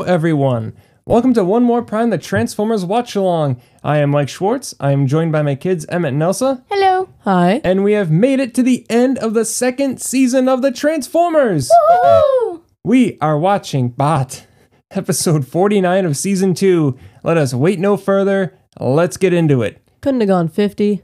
Hello, 0.00 0.14
everyone. 0.14 0.72
Welcome 1.04 1.34
to 1.34 1.44
One 1.44 1.62
More 1.62 1.82
Prime, 1.82 2.08
the 2.08 2.16
Transformers 2.16 2.86
Watch 2.86 3.14
Along. 3.14 3.60
I 3.84 3.98
am 3.98 4.08
Mike 4.08 4.30
Schwartz. 4.30 4.74
I 4.80 4.92
am 4.92 5.06
joined 5.06 5.30
by 5.30 5.42
my 5.42 5.54
kids, 5.54 5.84
Emmett 5.90 6.14
and 6.14 6.22
Elsa, 6.22 6.64
Hello. 6.70 7.10
Hi. 7.24 7.60
and 7.64 7.84
we 7.84 7.92
have 7.92 8.10
made 8.10 8.40
it 8.40 8.54
to 8.54 8.62
the 8.62 8.86
end 8.88 9.18
of 9.18 9.34
the 9.34 9.44
second 9.44 10.00
season 10.00 10.48
of 10.48 10.62
the 10.62 10.72
Transformers. 10.72 11.70
Woo! 12.02 12.64
We 12.82 13.18
are 13.20 13.38
watching 13.38 13.90
Bot, 13.90 14.46
episode 14.90 15.46
49 15.46 16.06
of 16.06 16.16
season 16.16 16.54
2. 16.54 16.98
Let 17.22 17.36
us 17.36 17.52
wait 17.52 17.78
no 17.78 17.98
further. 17.98 18.56
Let's 18.80 19.18
get 19.18 19.34
into 19.34 19.60
it. 19.60 19.82
Couldn't 20.00 20.20
have 20.22 20.28
gone 20.28 20.48
50. 20.48 21.02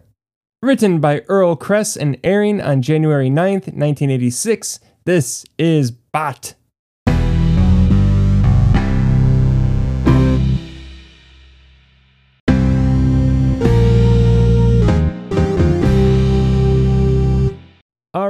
Written 0.63 1.01
by 1.01 1.21
Earl 1.29 1.55
Kress 1.57 1.99
and 1.99 2.19
airing 2.25 2.63
on 2.63 2.81
January 2.81 3.29
9th, 3.29 3.67
1986. 3.75 4.81
This 5.05 5.45
is 5.59 5.91
Bot. 5.91 6.55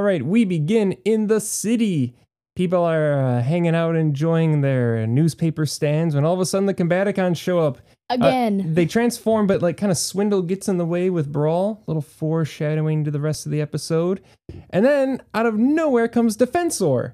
Right, 0.07 0.23
we 0.23 0.45
begin 0.45 0.93
in 1.05 1.27
the 1.27 1.39
city. 1.39 2.15
People 2.55 2.83
are 2.83 3.21
uh, 3.21 3.41
hanging 3.43 3.75
out, 3.75 3.95
enjoying 3.95 4.61
their 4.61 5.05
newspaper 5.05 5.65
stands, 5.67 6.15
when 6.15 6.25
all 6.25 6.33
of 6.33 6.39
a 6.39 6.45
sudden 6.45 6.65
the 6.65 6.73
Combaticons 6.73 7.37
show 7.37 7.59
up. 7.59 7.77
Uh, 8.09 8.15
Again. 8.15 8.73
they 8.73 8.85
transform, 8.85 9.45
but 9.47 9.61
like 9.61 9.77
kind 9.77 9.91
of 9.91 9.97
Swindle 9.97 10.41
gets 10.41 10.67
in 10.67 10.77
the 10.77 10.85
way 10.85 11.09
with 11.09 11.31
Brawl. 11.31 11.83
Little 11.87 12.01
foreshadowing 12.01 13.03
to 13.03 13.11
the 13.11 13.19
rest 13.19 13.45
of 13.45 13.51
the 13.51 13.61
episode. 13.61 14.21
And 14.69 14.85
then 14.85 15.21
out 15.33 15.45
of 15.45 15.55
nowhere 15.55 16.07
comes 16.07 16.37
Defensor, 16.37 17.13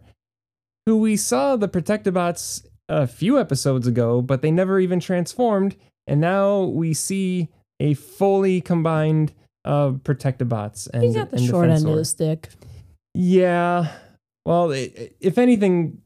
who 0.85 0.97
we 0.97 1.17
saw 1.17 1.55
the 1.55 1.67
Protectobots 1.67 2.65
a 2.87 3.07
few 3.07 3.39
episodes 3.39 3.87
ago, 3.87 4.21
but 4.21 4.41
they 4.41 4.51
never 4.51 4.79
even 4.79 4.99
transformed. 4.99 5.75
And 6.05 6.21
now 6.21 6.61
we 6.61 6.93
see 6.93 7.49
a 7.79 7.95
fully 7.95 8.61
combined 8.61 9.33
uh, 9.65 9.91
Protectobots 9.91 10.89
and, 10.93 11.03
He's 11.03 11.15
got 11.15 11.31
the 11.31 11.37
and 11.37 11.45
short 11.47 11.69
end 11.69 11.85
of 11.85 11.91
Defensor. 11.91 11.95
the 11.95 12.05
stick. 12.05 12.49
Yeah. 13.13 13.91
Well, 14.45 14.71
i 14.71 14.91
if 15.19 15.37
anything, 15.37 16.01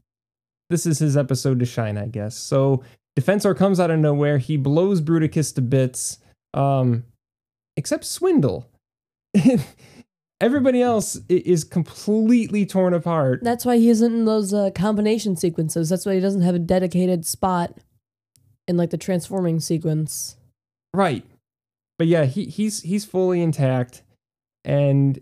this 0.70 0.86
is 0.86 0.98
his 0.98 1.16
episode 1.16 1.58
to 1.60 1.66
shine, 1.66 1.96
I 1.96 2.06
guess. 2.06 2.36
So 2.36 2.82
Defensor 3.18 3.56
comes 3.56 3.80
out 3.80 3.90
of 3.90 3.98
nowhere. 3.98 4.38
He 4.38 4.56
blows 4.56 5.00
Bruticus 5.00 5.54
to 5.56 5.62
bits, 5.62 6.18
um, 6.54 7.04
except 7.76 8.04
Swindle. 8.04 8.70
Everybody 10.40 10.82
else 10.82 11.18
is 11.28 11.64
completely 11.64 12.64
torn 12.64 12.94
apart. 12.94 13.40
That's 13.42 13.64
why 13.64 13.78
he 13.78 13.90
isn't 13.90 14.14
in 14.14 14.24
those 14.24 14.54
uh, 14.54 14.70
combination 14.72 15.36
sequences. 15.36 15.88
That's 15.88 16.06
why 16.06 16.14
he 16.14 16.20
doesn't 16.20 16.42
have 16.42 16.54
a 16.54 16.60
dedicated 16.60 17.26
spot 17.26 17.76
in 18.68 18.76
like 18.76 18.90
the 18.90 18.98
transforming 18.98 19.58
sequence. 19.58 20.36
Right. 20.94 21.24
But 21.98 22.06
yeah, 22.06 22.26
he 22.26 22.44
he's 22.44 22.82
he's 22.82 23.04
fully 23.04 23.42
intact 23.42 24.02
and 24.64 25.18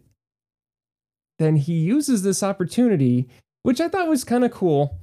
then 1.38 1.56
he 1.56 1.74
uses 1.74 2.22
this 2.22 2.42
opportunity, 2.42 3.28
which 3.62 3.80
I 3.80 3.88
thought 3.88 4.08
was 4.08 4.24
kind 4.24 4.44
of 4.44 4.50
cool. 4.50 4.98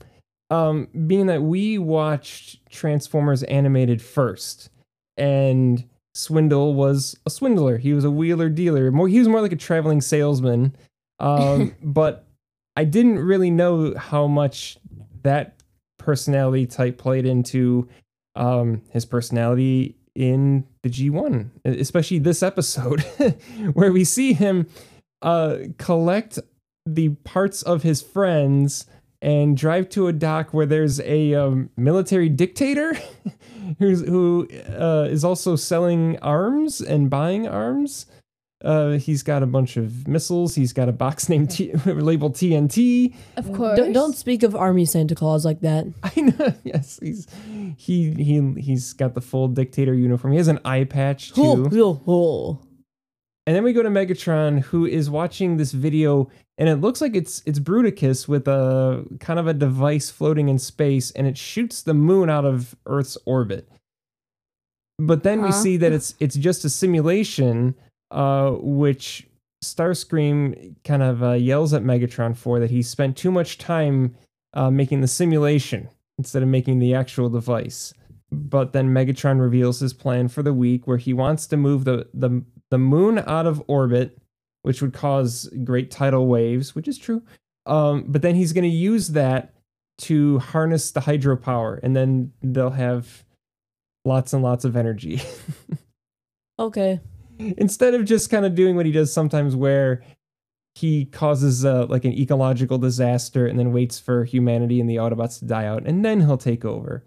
Um 0.49 0.87
being 1.07 1.27
that 1.27 1.41
we 1.43 1.77
watched 1.77 2.69
Transformers 2.69 3.43
animated 3.43 4.01
first 4.01 4.69
and 5.17 5.83
Swindle 6.15 6.75
was 6.75 7.17
a 7.25 7.29
swindler. 7.29 7.77
He 7.77 7.93
was 7.93 8.03
a 8.03 8.11
wheeler 8.11 8.49
dealer. 8.49 8.91
More 8.91 9.07
he 9.07 9.19
was 9.19 9.27
more 9.27 9.41
like 9.41 9.51
a 9.51 9.57
traveling 9.57 10.01
salesman. 10.01 10.75
Um 11.19 11.75
but 11.83 12.27
I 12.75 12.85
didn't 12.85 13.19
really 13.19 13.51
know 13.51 13.95
how 13.95 14.27
much 14.27 14.77
that 15.23 15.61
personality 15.97 16.65
type 16.65 16.97
played 16.97 17.25
into 17.25 17.87
um, 18.35 18.81
his 18.89 19.05
personality 19.05 19.95
in 20.15 20.65
the 20.83 20.89
G1, 20.89 21.49
especially 21.65 22.19
this 22.19 22.43
episode, 22.43 23.01
where 23.73 23.91
we 23.91 24.03
see 24.03 24.33
him 24.33 24.67
uh, 25.23 25.57
collect 25.77 26.37
the 26.85 27.09
parts 27.23 27.61
of 27.63 27.81
his 27.83 28.01
friends 28.01 28.85
and 29.21 29.55
drive 29.55 29.87
to 29.89 30.07
a 30.07 30.13
dock 30.13 30.53
where 30.53 30.65
there's 30.65 30.99
a 30.99 31.33
um, 31.33 31.69
military 31.77 32.27
dictator 32.27 32.93
who's, 33.79 34.01
who 34.01 34.47
uh, 34.77 35.07
is 35.09 35.23
also 35.23 35.55
selling 35.55 36.19
arms 36.19 36.81
and 36.81 37.09
buying 37.09 37.47
arms. 37.47 38.05
Uh, 38.63 38.91
he's 38.91 39.23
got 39.23 39.43
a 39.43 39.45
bunch 39.45 39.75
of 39.75 40.07
missiles. 40.07 40.55
He's 40.55 40.73
got 40.73 40.87
a 40.89 40.93
box 40.93 41.27
named 41.29 41.51
T- 41.51 41.73
labeled 41.85 42.35
TNT. 42.35 43.13
of 43.37 43.51
course. 43.53 43.77
Don't, 43.77 43.93
don't 43.93 44.15
speak 44.15 44.43
of 44.43 44.55
Army 44.55 44.85
Santa 44.85 45.15
Claus 45.15 45.45
like 45.45 45.61
that. 45.61 45.85
I 46.03 46.21
know. 46.21 46.53
Yes, 46.63 46.99
he's 47.01 47.27
he 47.77 48.11
he 48.13 48.53
he's 48.59 48.93
got 48.93 49.15
the 49.15 49.21
full 49.21 49.47
dictator 49.49 49.93
uniform. 49.93 50.31
He 50.33 50.37
has 50.37 50.47
an 50.47 50.59
eye 50.63 50.85
patch 50.85 51.33
too. 51.33 51.41
Oh, 51.41 51.69
oh, 51.73 52.01
oh. 52.07 52.59
And 53.45 53.55
then 53.55 53.63
we 53.63 53.73
go 53.73 53.83
to 53.83 53.89
Megatron, 53.89 54.61
who 54.61 54.85
is 54.85 55.09
watching 55.09 55.57
this 55.57 55.73
video, 55.73 56.29
and 56.57 56.69
it 56.69 56.77
looks 56.77 57.01
like 57.01 57.15
it's 57.15 57.43
it's 57.45 57.59
Bruticus 57.59 58.27
with 58.27 58.47
a 58.47 59.05
kind 59.19 59.37
of 59.39 59.47
a 59.47 59.53
device 59.53 60.09
floating 60.09 60.47
in 60.47 60.57
space, 60.59 61.11
and 61.11 61.27
it 61.27 61.37
shoots 61.37 61.81
the 61.81 61.93
moon 61.93 62.29
out 62.29 62.45
of 62.45 62.75
Earth's 62.85 63.17
orbit. 63.25 63.67
But 64.97 65.23
then 65.23 65.41
we 65.41 65.49
Huh? 65.49 65.53
see 65.53 65.77
that 65.77 65.91
it's 65.97 66.15
it's 66.19 66.35
just 66.35 66.63
a 66.63 66.69
simulation, 66.69 67.75
uh, 68.11 68.51
which 68.61 69.27
Starscream 69.61 70.75
kind 70.85 71.03
of 71.03 71.21
uh, 71.23 71.31
yells 71.33 71.73
at 71.73 71.83
Megatron 71.83 72.37
for 72.37 72.59
that 72.59 72.69
he 72.71 72.81
spent 72.81 73.17
too 73.17 73.31
much 73.31 73.57
time 73.57 74.15
uh, 74.53 74.69
making 74.71 75.01
the 75.01 75.07
simulation 75.07 75.89
instead 76.17 76.43
of 76.43 76.49
making 76.49 76.79
the 76.79 76.93
actual 76.93 77.29
device. 77.29 77.93
But 78.33 78.73
then 78.73 78.89
Megatron 78.89 79.39
reveals 79.39 79.79
his 79.79 79.93
plan 79.93 80.27
for 80.27 80.43
the 80.43 80.53
week, 80.53 80.87
where 80.87 80.97
he 80.97 81.13
wants 81.13 81.47
to 81.47 81.57
move 81.57 81.85
the 81.85 82.07
the 82.13 82.43
the 82.69 82.77
moon 82.77 83.19
out 83.27 83.45
of 83.45 83.63
orbit, 83.67 84.17
which 84.63 84.81
would 84.81 84.93
cause 84.93 85.49
great 85.63 85.91
tidal 85.91 86.27
waves, 86.27 86.75
which 86.75 86.87
is 86.87 86.97
true. 86.97 87.21
Um, 87.65 88.05
but 88.07 88.21
then 88.21 88.35
he's 88.35 88.53
going 88.53 88.69
to 88.69 88.69
use 88.69 89.09
that 89.09 89.53
to 89.99 90.39
harness 90.39 90.91
the 90.91 91.01
hydropower, 91.01 91.79
and 91.83 91.95
then 91.95 92.33
they'll 92.41 92.71
have 92.71 93.23
lots 94.05 94.33
and 94.33 94.43
lots 94.43 94.65
of 94.65 94.75
energy. 94.75 95.21
Okay. 96.59 97.01
Instead 97.39 97.93
of 97.93 98.05
just 98.05 98.29
kind 98.29 98.45
of 98.45 98.55
doing 98.55 98.75
what 98.75 98.85
he 98.85 98.91
does 98.91 99.11
sometimes, 99.11 99.55
where 99.55 100.03
he 100.75 101.05
causes 101.05 101.65
uh, 101.65 101.85
like 101.87 102.05
an 102.05 102.13
ecological 102.13 102.77
disaster 102.77 103.45
and 103.47 103.59
then 103.59 103.73
waits 103.73 103.99
for 103.99 104.23
humanity 104.23 104.79
and 104.79 104.89
the 104.89 104.97
Autobots 104.97 105.39
to 105.39 105.45
die 105.45 105.65
out, 105.65 105.85
and 105.85 106.05
then 106.05 106.21
he'll 106.21 106.37
take 106.37 106.63
over. 106.63 107.03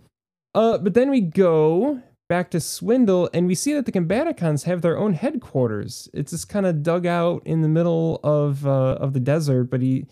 Uh, 0.57 0.79
but 0.79 0.95
then 0.95 1.11
we 1.11 1.21
go 1.21 2.01
back 2.31 2.51
to 2.51 2.61
Swindle, 2.61 3.29
and 3.35 3.47
we 3.47 3.55
see 3.55 3.75
that 3.75 3.85
the 3.85 3.93
Combaticons 3.93 4.65
have 4.65 4.81
their 4.81 4.97
own 4.97 5.13
headquarters. 5.13 6.09
It's 6.15 6.33
this 6.33 6.47
kind 6.47 6.65
of 6.65 6.83
dugout 6.83 7.43
in 7.45 7.61
the 7.61 7.69
middle 7.69 8.21
of 8.25 8.67
uh, 8.67 8.97
of 8.99 9.13
the 9.13 9.21
desert, 9.21 9.65
but 9.65 9.83
he 9.83 10.07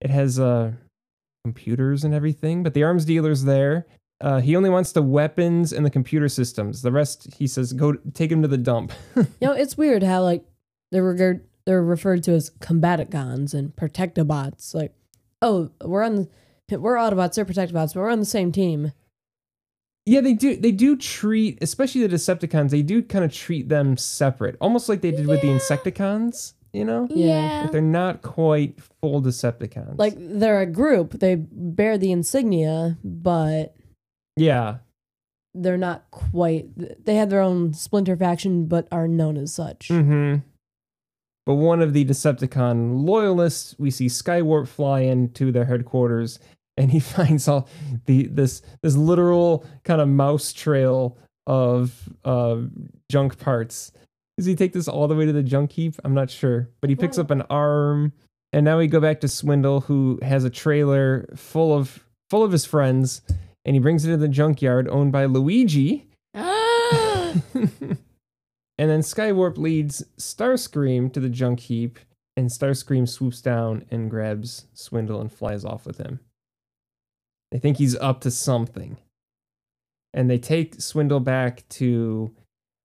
it 0.00 0.10
has 0.10 0.38
uh, 0.38 0.72
computers 1.44 2.04
and 2.04 2.14
everything. 2.14 2.62
But 2.62 2.74
the 2.74 2.84
arms 2.84 3.04
dealer's 3.04 3.42
there. 3.42 3.86
Uh, 4.20 4.40
he 4.40 4.54
only 4.56 4.70
wants 4.70 4.92
the 4.92 5.02
weapons 5.02 5.72
and 5.72 5.84
the 5.84 5.90
computer 5.90 6.28
systems. 6.28 6.82
The 6.82 6.90
rest, 6.90 7.34
he 7.34 7.46
says, 7.46 7.72
go 7.72 7.94
take 8.14 8.32
him 8.32 8.42
to 8.42 8.48
the 8.48 8.58
dump. 8.58 8.92
You 9.16 9.24
know, 9.42 9.52
it's 9.52 9.76
weird 9.76 10.02
how 10.02 10.22
like 10.22 10.44
they're 10.92 11.04
regard 11.04 11.44
they're 11.66 11.82
referred 11.82 12.22
to 12.24 12.32
as 12.32 12.50
combaticons 12.60 13.52
and 13.52 13.74
protectobots. 13.74 14.74
Like, 14.74 14.94
oh, 15.42 15.70
we're 15.84 16.04
on 16.04 16.28
the, 16.68 16.80
we're 16.80 16.96
Autobots, 16.96 17.34
they're 17.34 17.44
protectobots, 17.44 17.94
but 17.94 17.96
we're 17.96 18.10
on 18.10 18.20
the 18.20 18.24
same 18.24 18.52
team. 18.52 18.92
Yeah, 20.08 20.22
they 20.22 20.32
do. 20.32 20.56
They 20.56 20.72
do 20.72 20.96
treat, 20.96 21.58
especially 21.60 22.06
the 22.06 22.16
Decepticons. 22.16 22.70
They 22.70 22.80
do 22.80 23.02
kind 23.02 23.26
of 23.26 23.32
treat 23.32 23.68
them 23.68 23.98
separate, 23.98 24.56
almost 24.58 24.88
like 24.88 25.02
they 25.02 25.10
did 25.10 25.26
with 25.26 25.42
the 25.42 25.48
Insecticons. 25.48 26.54
You 26.72 26.84
know, 26.86 27.08
yeah. 27.10 27.62
Like, 27.62 27.72
they're 27.72 27.82
not 27.82 28.22
quite 28.22 28.80
full 29.00 29.20
Decepticons. 29.20 29.98
Like 29.98 30.14
they're 30.16 30.60
a 30.60 30.66
group. 30.66 31.12
They 31.20 31.34
bear 31.34 31.98
the 31.98 32.12
insignia, 32.12 32.96
but 33.04 33.74
yeah, 34.36 34.78
they're 35.54 35.78
not 35.78 36.10
quite. 36.10 36.68
They 37.04 37.16
have 37.16 37.28
their 37.28 37.40
own 37.40 37.74
splinter 37.74 38.16
faction, 38.16 38.66
but 38.66 38.88
are 38.90 39.08
known 39.08 39.36
as 39.36 39.52
such. 39.52 39.88
hmm 39.88 40.36
But 41.44 41.54
one 41.54 41.82
of 41.82 41.92
the 41.92 42.04
Decepticon 42.04 43.06
loyalists, 43.06 43.74
we 43.78 43.90
see 43.90 44.06
Skywarp 44.06 44.68
fly 44.68 45.00
into 45.00 45.52
their 45.52 45.64
headquarters, 45.64 46.38
and 46.78 46.90
he 46.90 47.00
finds 47.16 47.46
all 47.46 47.68
the 48.06 48.26
this 48.28 48.62
this 48.80 48.96
literal 48.96 49.66
kind 49.84 50.00
of 50.00 50.08
mouse 50.08 50.52
trail 50.54 51.18
of 51.46 52.08
uh, 52.24 52.58
junk 53.10 53.38
parts. 53.38 53.92
Does 54.38 54.46
he 54.46 54.54
take 54.54 54.72
this 54.72 54.86
all 54.86 55.08
the 55.08 55.16
way 55.16 55.26
to 55.26 55.32
the 55.32 55.42
junk 55.42 55.72
heap? 55.72 55.96
I'm 56.04 56.14
not 56.14 56.30
sure, 56.30 56.70
but 56.80 56.90
he 56.90 56.96
picks 56.96 57.18
up 57.18 57.30
an 57.30 57.42
arm, 57.50 58.12
and 58.52 58.64
now 58.64 58.78
we 58.78 58.86
go 58.86 59.00
back 59.00 59.20
to 59.20 59.28
Swindle, 59.28 59.80
who 59.80 60.20
has 60.22 60.44
a 60.44 60.50
trailer 60.50 61.28
full 61.34 61.76
of 61.76 62.04
full 62.30 62.44
of 62.44 62.52
his 62.52 62.64
friends, 62.64 63.20
and 63.64 63.74
he 63.74 63.80
brings 63.80 64.04
it 64.04 64.10
to 64.10 64.16
the 64.16 64.28
junkyard 64.28 64.88
owned 64.88 65.10
by 65.10 65.24
Luigi. 65.24 66.06
Ah! 66.34 67.34
and 67.54 67.98
then 68.78 69.00
Skywarp 69.00 69.58
leads 69.58 70.04
Starscream 70.18 71.12
to 71.12 71.18
the 71.18 71.28
junk 71.28 71.60
heap, 71.60 71.98
and 72.36 72.48
Starscream 72.48 73.08
swoops 73.08 73.40
down 73.40 73.84
and 73.90 74.08
grabs 74.08 74.66
Swindle 74.72 75.20
and 75.20 75.32
flies 75.32 75.64
off 75.64 75.84
with 75.84 75.98
him. 75.98 76.20
They 77.50 77.58
think 77.58 77.76
he's 77.78 77.96
up 77.96 78.20
to 78.22 78.30
something. 78.30 78.98
and 80.14 80.28
they 80.30 80.38
take 80.38 80.80
Swindle 80.80 81.20
back 81.20 81.68
to 81.70 82.34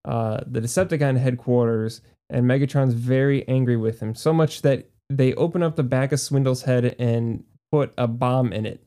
uh, 0.06 0.42
the 0.46 0.60
Decepticon 0.62 1.18
headquarters. 1.18 2.02
And 2.30 2.46
Megatron's 2.46 2.94
very 2.94 3.48
angry 3.48 3.78
with 3.78 4.00
him, 4.00 4.16
so 4.16 4.34
much 4.34 4.62
that 4.64 4.90
they 5.10 5.34
open 5.36 5.62
up 5.64 5.76
the 5.76 5.84
back 5.84 6.12
of 6.12 6.20
Swindle's 6.20 6.64
head 6.64 6.96
and 6.98 7.44
put 7.72 7.94
a 7.98 8.08
bomb 8.08 8.52
in 8.54 8.66
it, 8.66 8.84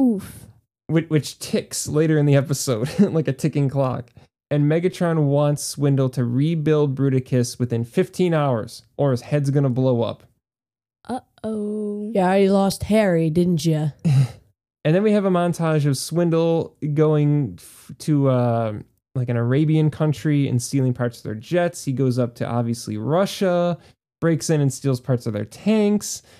Oof. 0.00 0.46
which, 0.86 1.08
which 1.10 1.38
ticks 1.38 1.86
later 1.88 2.16
in 2.16 2.24
the 2.26 2.36
episode 2.36 2.88
like 3.00 3.28
a 3.28 3.32
ticking 3.32 3.68
clock. 3.68 4.10
And 4.50 4.64
Megatron 4.70 5.24
wants 5.26 5.62
Swindle 5.64 6.08
to 6.10 6.24
rebuild 6.24 6.94
Bruticus 6.94 7.58
within 7.58 7.84
15 7.84 8.32
hours, 8.32 8.82
or 8.96 9.10
his 9.10 9.22
head's 9.22 9.50
gonna 9.50 9.68
blow 9.70 10.02
up. 10.02 10.22
Uh 11.06 11.20
oh. 11.42 12.10
Yeah, 12.14 12.30
I 12.30 12.46
lost 12.46 12.84
Harry, 12.84 13.28
didn't 13.30 13.64
you? 13.66 13.92
And 14.84 14.94
then 14.94 15.02
we 15.02 15.12
have 15.12 15.24
a 15.24 15.30
montage 15.30 15.86
of 15.86 15.96
Swindle 15.96 16.76
going 16.92 17.54
f- 17.58 17.90
to 18.00 18.28
uh, 18.28 18.72
like 19.14 19.28
an 19.30 19.36
Arabian 19.36 19.90
country 19.90 20.46
and 20.48 20.60
stealing 20.62 20.92
parts 20.92 21.18
of 21.18 21.22
their 21.24 21.34
jets. 21.34 21.84
He 21.84 21.92
goes 21.92 22.18
up 22.18 22.34
to 22.36 22.46
obviously 22.46 22.96
Russia, 22.98 23.78
breaks 24.20 24.50
in 24.50 24.60
and 24.60 24.72
steals 24.72 25.00
parts 25.00 25.26
of 25.26 25.32
their 25.32 25.46
tanks. 25.46 26.22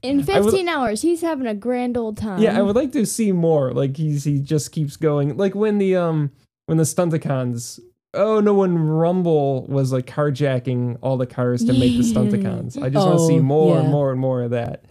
In 0.00 0.20
I 0.30 0.38
would- 0.40 0.44
15 0.52 0.68
hours, 0.68 1.02
he's 1.02 1.22
having 1.22 1.46
a 1.48 1.54
grand 1.54 1.96
old 1.96 2.16
time. 2.18 2.40
yeah, 2.40 2.56
I 2.56 2.62
would 2.62 2.76
like 2.76 2.92
to 2.92 3.04
see 3.04 3.32
more. 3.32 3.72
Like 3.72 3.96
he's 3.96 4.22
he 4.22 4.38
just 4.38 4.70
keeps 4.70 4.96
going. 4.96 5.36
Like 5.36 5.56
when 5.56 5.78
the 5.78 5.96
um 5.96 6.30
when 6.66 6.78
the 6.78 6.84
Stunticons. 6.84 7.80
Oh 8.14 8.38
no! 8.40 8.54
When 8.54 8.78
Rumble 8.78 9.66
was 9.66 9.92
like 9.92 10.06
carjacking 10.06 10.98
all 11.02 11.16
the 11.18 11.26
cars 11.26 11.64
to 11.64 11.72
make 11.72 11.98
the 11.98 12.04
Yeah. 12.04 12.14
Stunticons, 12.14 12.80
I 12.82 12.88
just 12.90 13.04
want 13.06 13.18
to 13.18 13.26
see 13.26 13.38
Oh, 13.38 13.42
more 13.42 13.78
and 13.78 13.88
more 13.90 14.10
and 14.12 14.20
more 14.20 14.42
of 14.42 14.52
that. 14.52 14.84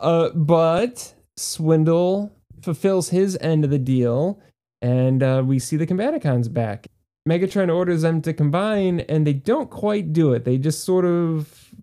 Uh, 0.00 0.28
but 0.30 1.14
Swindle 1.38 2.32
fulfills 2.62 3.10
his 3.10 3.38
end 3.40 3.64
of 3.64 3.70
the 3.70 3.78
deal, 3.78 4.40
and 4.82 5.22
uh, 5.22 5.42
we 5.44 5.58
see 5.58 5.76
the 5.76 5.86
Combaticons 5.86 6.52
back. 6.52 6.88
Megatron 7.28 7.72
orders 7.72 8.02
them 8.02 8.22
to 8.22 8.32
combine, 8.32 9.00
and 9.00 9.26
they 9.26 9.34
don't 9.34 9.70
quite 9.70 10.12
do 10.12 10.32
it. 10.32 10.44
They 10.44 10.56
just 10.56 10.84
sort 10.84 11.04
of 11.04 11.74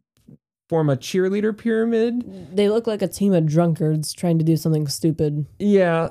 form 0.70 0.90
a 0.90 0.96
cheerleader 0.96 1.56
pyramid. 1.56 2.56
They 2.56 2.70
look 2.70 2.88
like 2.88 3.02
a 3.02 3.08
team 3.08 3.34
of 3.34 3.46
drunkards 3.46 4.14
trying 4.14 4.40
to 4.40 4.46
do 4.46 4.58
something 4.58 4.88
stupid. 4.88 5.46
Yeah, 5.60 6.10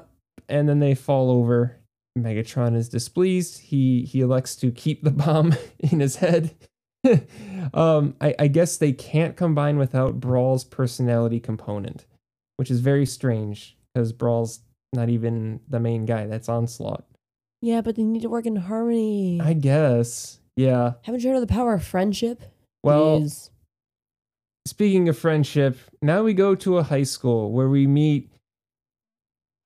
and 0.48 0.68
then 0.68 0.78
they 0.78 0.94
fall 0.94 1.30
over. 1.30 1.78
Megatron 2.16 2.76
is 2.76 2.88
displeased. 2.88 3.58
He 3.60 4.02
he 4.02 4.20
elects 4.20 4.54
to 4.56 4.70
keep 4.70 5.02
the 5.02 5.10
bomb 5.10 5.54
in 5.80 6.00
his 6.00 6.16
head. 6.16 6.54
um, 7.74 8.14
I, 8.20 8.34
I 8.38 8.46
guess 8.46 8.76
they 8.76 8.92
can't 8.92 9.36
combine 9.36 9.78
without 9.78 10.20
Brawl's 10.20 10.64
personality 10.64 11.40
component, 11.40 12.06
which 12.56 12.70
is 12.70 12.80
very 12.80 13.06
strange 13.06 13.76
because 13.92 14.12
Brawl's 14.12 14.60
not 14.92 15.08
even 15.08 15.60
the 15.68 15.80
main 15.80 16.04
guy. 16.06 16.26
That's 16.26 16.48
Onslaught. 16.48 17.04
Yeah, 17.60 17.80
but 17.80 17.96
they 17.96 18.02
need 18.02 18.22
to 18.22 18.28
work 18.28 18.46
in 18.46 18.56
harmony. 18.56 19.40
I 19.42 19.54
guess. 19.54 20.38
Yeah. 20.56 20.92
Haven't 21.02 21.22
you 21.22 21.30
heard 21.30 21.36
of 21.36 21.46
the 21.46 21.52
power 21.52 21.74
of 21.74 21.84
friendship? 21.84 22.42
Well, 22.82 23.20
Jeez. 23.20 23.50
speaking 24.66 25.08
of 25.08 25.18
friendship, 25.18 25.78
now 26.02 26.22
we 26.22 26.34
go 26.34 26.54
to 26.54 26.78
a 26.78 26.82
high 26.82 27.02
school 27.02 27.50
where 27.52 27.68
we 27.68 27.86
meet 27.86 28.30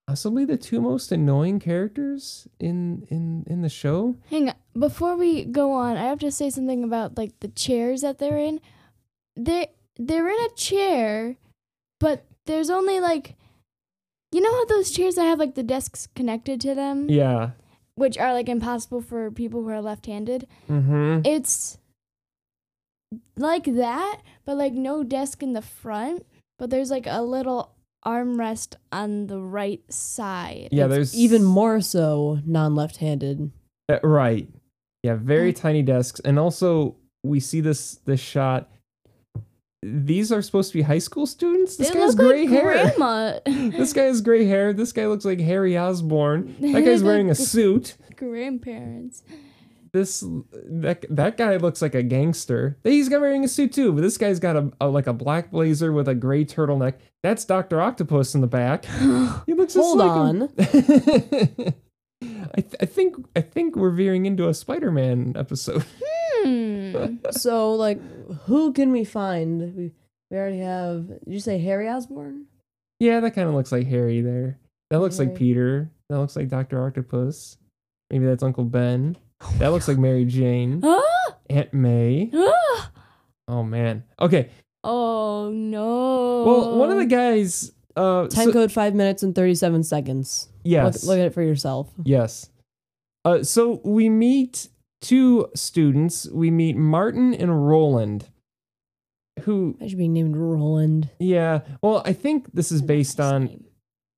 possibly 0.07 0.45
the 0.47 0.57
two 0.57 0.81
most 0.81 1.13
annoying 1.13 1.59
characters 1.59 2.49
in 2.59 3.07
in 3.11 3.45
in 3.49 3.63
the 3.63 3.69
show. 3.69 4.17
Hang 4.31 4.49
on. 4.49 4.55
Before 4.79 5.17
we 5.17 5.45
go 5.45 5.73
on, 5.73 5.97
I 5.97 6.05
have 6.05 6.21
to 6.21 6.31
say 6.31 6.49
something 6.51 6.85
about 6.85 7.19
like 7.19 7.41
the 7.41 7.49
chairs 7.49 8.03
that 8.03 8.19
they're 8.19 8.39
in. 8.39 8.61
They 9.37 9.67
they're 9.97 10.29
in 10.29 10.47
a 10.47 10.55
chair, 10.55 11.37
but 11.99 12.25
there's 12.49 12.69
only 12.71 12.99
like 12.99 13.37
you 14.33 14.41
know 14.41 14.53
how 14.53 14.65
those 14.67 14.91
chairs 14.91 15.15
that 15.15 15.25
have 15.25 15.39
like 15.39 15.55
the 15.55 15.63
desks 15.63 16.09
connected 16.15 16.61
to 16.63 16.75
them, 16.75 17.09
Yeah. 17.09 17.51
which 17.95 18.19
are 18.19 18.33
like 18.35 18.49
impossible 18.49 19.01
for 19.01 19.31
people 19.31 19.63
who 19.63 19.71
are 19.71 19.81
left-handed. 19.81 20.47
Mm-hmm. 20.69 21.21
It's 21.25 21.79
like 23.37 23.65
that, 23.65 24.21
but 24.45 24.57
like 24.57 24.73
no 24.75 25.03
desk 25.03 25.43
in 25.43 25.53
the 25.55 25.63
front, 25.63 26.27
but 26.59 26.71
there's 26.71 26.91
like 26.91 27.07
a 27.07 27.23
little 27.23 27.75
armrest 28.05 28.75
on 28.93 29.29
the 29.29 29.41
right 29.41 29.81
side. 29.93 30.69
Yeah, 30.73 30.85
It's 30.85 30.95
there's 30.95 31.15
even 31.17 31.43
more 31.45 31.81
so 31.81 32.41
non-left-handed. 32.45 33.51
Uh, 33.89 33.99
right. 34.03 34.49
Yeah, 35.03 35.15
very 35.15 35.53
tiny 35.53 35.83
desks, 35.83 36.21
and 36.21 36.39
also 36.39 36.97
we 37.23 37.41
see 37.41 37.61
this 37.61 37.95
this 38.05 38.21
shot. 38.21 38.69
These 39.83 40.33
are 40.33 40.43
supposed 40.43 40.73
to 40.73 40.79
be 40.79 40.83
high 40.83 40.99
school 40.99 41.25
students. 41.27 41.77
This 41.77 41.89
They 41.89 41.95
guy 41.95 42.01
has 42.01 42.15
gray 42.17 42.41
like 42.47 42.51
hair. 42.51 42.63
grandma. 42.97 43.39
this 43.47 43.93
guy 43.93 44.05
has 44.05 44.21
gray 44.21 44.45
hair. 44.45 44.73
This 44.73 44.93
guy 44.93 45.07
looks 45.07 45.25
like 45.25 45.39
Harry 45.41 45.79
Osborn. 45.79 46.57
That 46.61 46.85
guy's 46.85 47.03
wearing 47.05 47.31
a 47.31 47.35
suit. 47.35 47.97
grandparents. 48.17 49.23
This 49.93 50.23
that 50.53 51.07
that 51.09 51.37
guy 51.39 51.57
looks 51.57 51.81
like 51.81 51.95
a 51.95 52.03
gangster. 52.03 52.77
He's 52.85 53.09
got 53.09 53.21
wearing 53.23 53.43
a 53.45 53.49
suit 53.49 53.73
too, 53.73 53.93
but 53.93 54.03
this 54.03 54.19
guy's 54.19 54.39
got 54.39 54.55
a, 54.57 54.71
a 54.83 54.89
like 54.89 55.07
a 55.07 55.15
black 55.15 55.51
blazer 55.51 55.93
with 55.93 56.09
a 56.09 56.15
gray 56.15 56.45
turtleneck. 56.45 56.95
That's 57.23 57.45
Doctor 57.47 57.81
Octopus 57.81 58.35
in 58.35 58.41
the 58.43 58.47
back. 58.47 58.85
He 59.47 59.55
looks 59.55 59.75
just 59.75 59.85
Hold 59.87 59.99
like 59.99 60.11
on. 60.11 60.41
him. 60.41 60.49
I, 62.55 62.61
th- 62.61 62.75
I 62.81 62.85
think 62.87 63.17
I 63.37 63.41
think 63.41 63.77
we're 63.77 63.91
veering 63.91 64.27
into 64.27 64.49
a 64.49 64.53
Spider-Man 64.55 65.35
episode. 65.37 65.85
Hmm. 66.45 67.17
so, 67.31 67.75
like, 67.75 68.01
who 68.47 68.73
can 68.73 68.91
we 68.93 69.05
find? 69.05 69.75
We, 69.77 69.93
we 70.31 70.37
already 70.37 70.59
have. 70.61 71.09
Did 71.09 71.21
you 71.27 71.41
say 71.41 71.59
Harry 71.59 71.89
Osborn? 71.89 72.47
Yeah, 73.01 73.21
that 73.21 73.33
kind 73.33 73.49
of 73.49 73.55
looks 73.55 73.73
like 73.73 73.87
Harry 73.87 74.21
there. 74.21 74.59
That 74.91 75.01
looks 75.01 75.19
like 75.19 75.35
Peter. 75.35 75.91
That 76.09 76.19
looks 76.19 76.35
like 76.37 76.49
Doctor 76.49 76.85
Octopus. 76.85 77.57
Maybe 78.11 78.25
that's 78.27 78.43
Uncle 78.43 78.65
Ben. 78.65 79.17
That 79.59 79.69
looks 79.69 79.87
like 79.87 79.99
Mary 79.99 80.25
Jane. 80.25 80.83
Aunt 81.51 81.73
May. 81.75 82.31
Oh 83.51 83.63
man. 83.63 84.05
Okay. 84.21 84.51
Oh 84.85 85.51
no. 85.51 86.43
Well, 86.45 86.77
one 86.79 86.91
of 86.91 86.99
the 86.99 87.07
guys. 87.07 87.73
Uh, 87.97 88.27
Time 88.29 88.49
so- 88.49 88.53
code 88.53 88.71
five 88.71 88.95
minutes 88.95 89.23
and 89.23 89.35
thirty-seven 89.35 89.85
seconds. 89.85 90.49
yes. 90.65 91.03
Look, 91.03 91.09
look 91.09 91.19
at 91.21 91.27
it 91.29 91.33
for 91.35 91.41
yourself. 91.41 91.91
Yes. 92.05 92.51
Uh, 93.25 93.43
so 93.43 93.81
we 93.85 94.11
meet 94.11 94.69
two 95.01 95.49
students. 95.55 96.29
We 96.31 96.51
meet 96.51 96.77
Martin 96.77 97.35
and 97.35 97.67
Roland, 97.69 98.29
who, 99.43 99.77
I 99.81 99.87
should 99.89 99.99
be 99.99 100.09
named 100.09 100.37
Roland. 100.37 101.11
yeah. 101.19 101.61
Well, 101.83 102.03
I 102.05 102.13
think 102.13 102.53
this 102.53 102.73
is 102.73 102.83
based 102.83 103.21
on. 103.21 103.65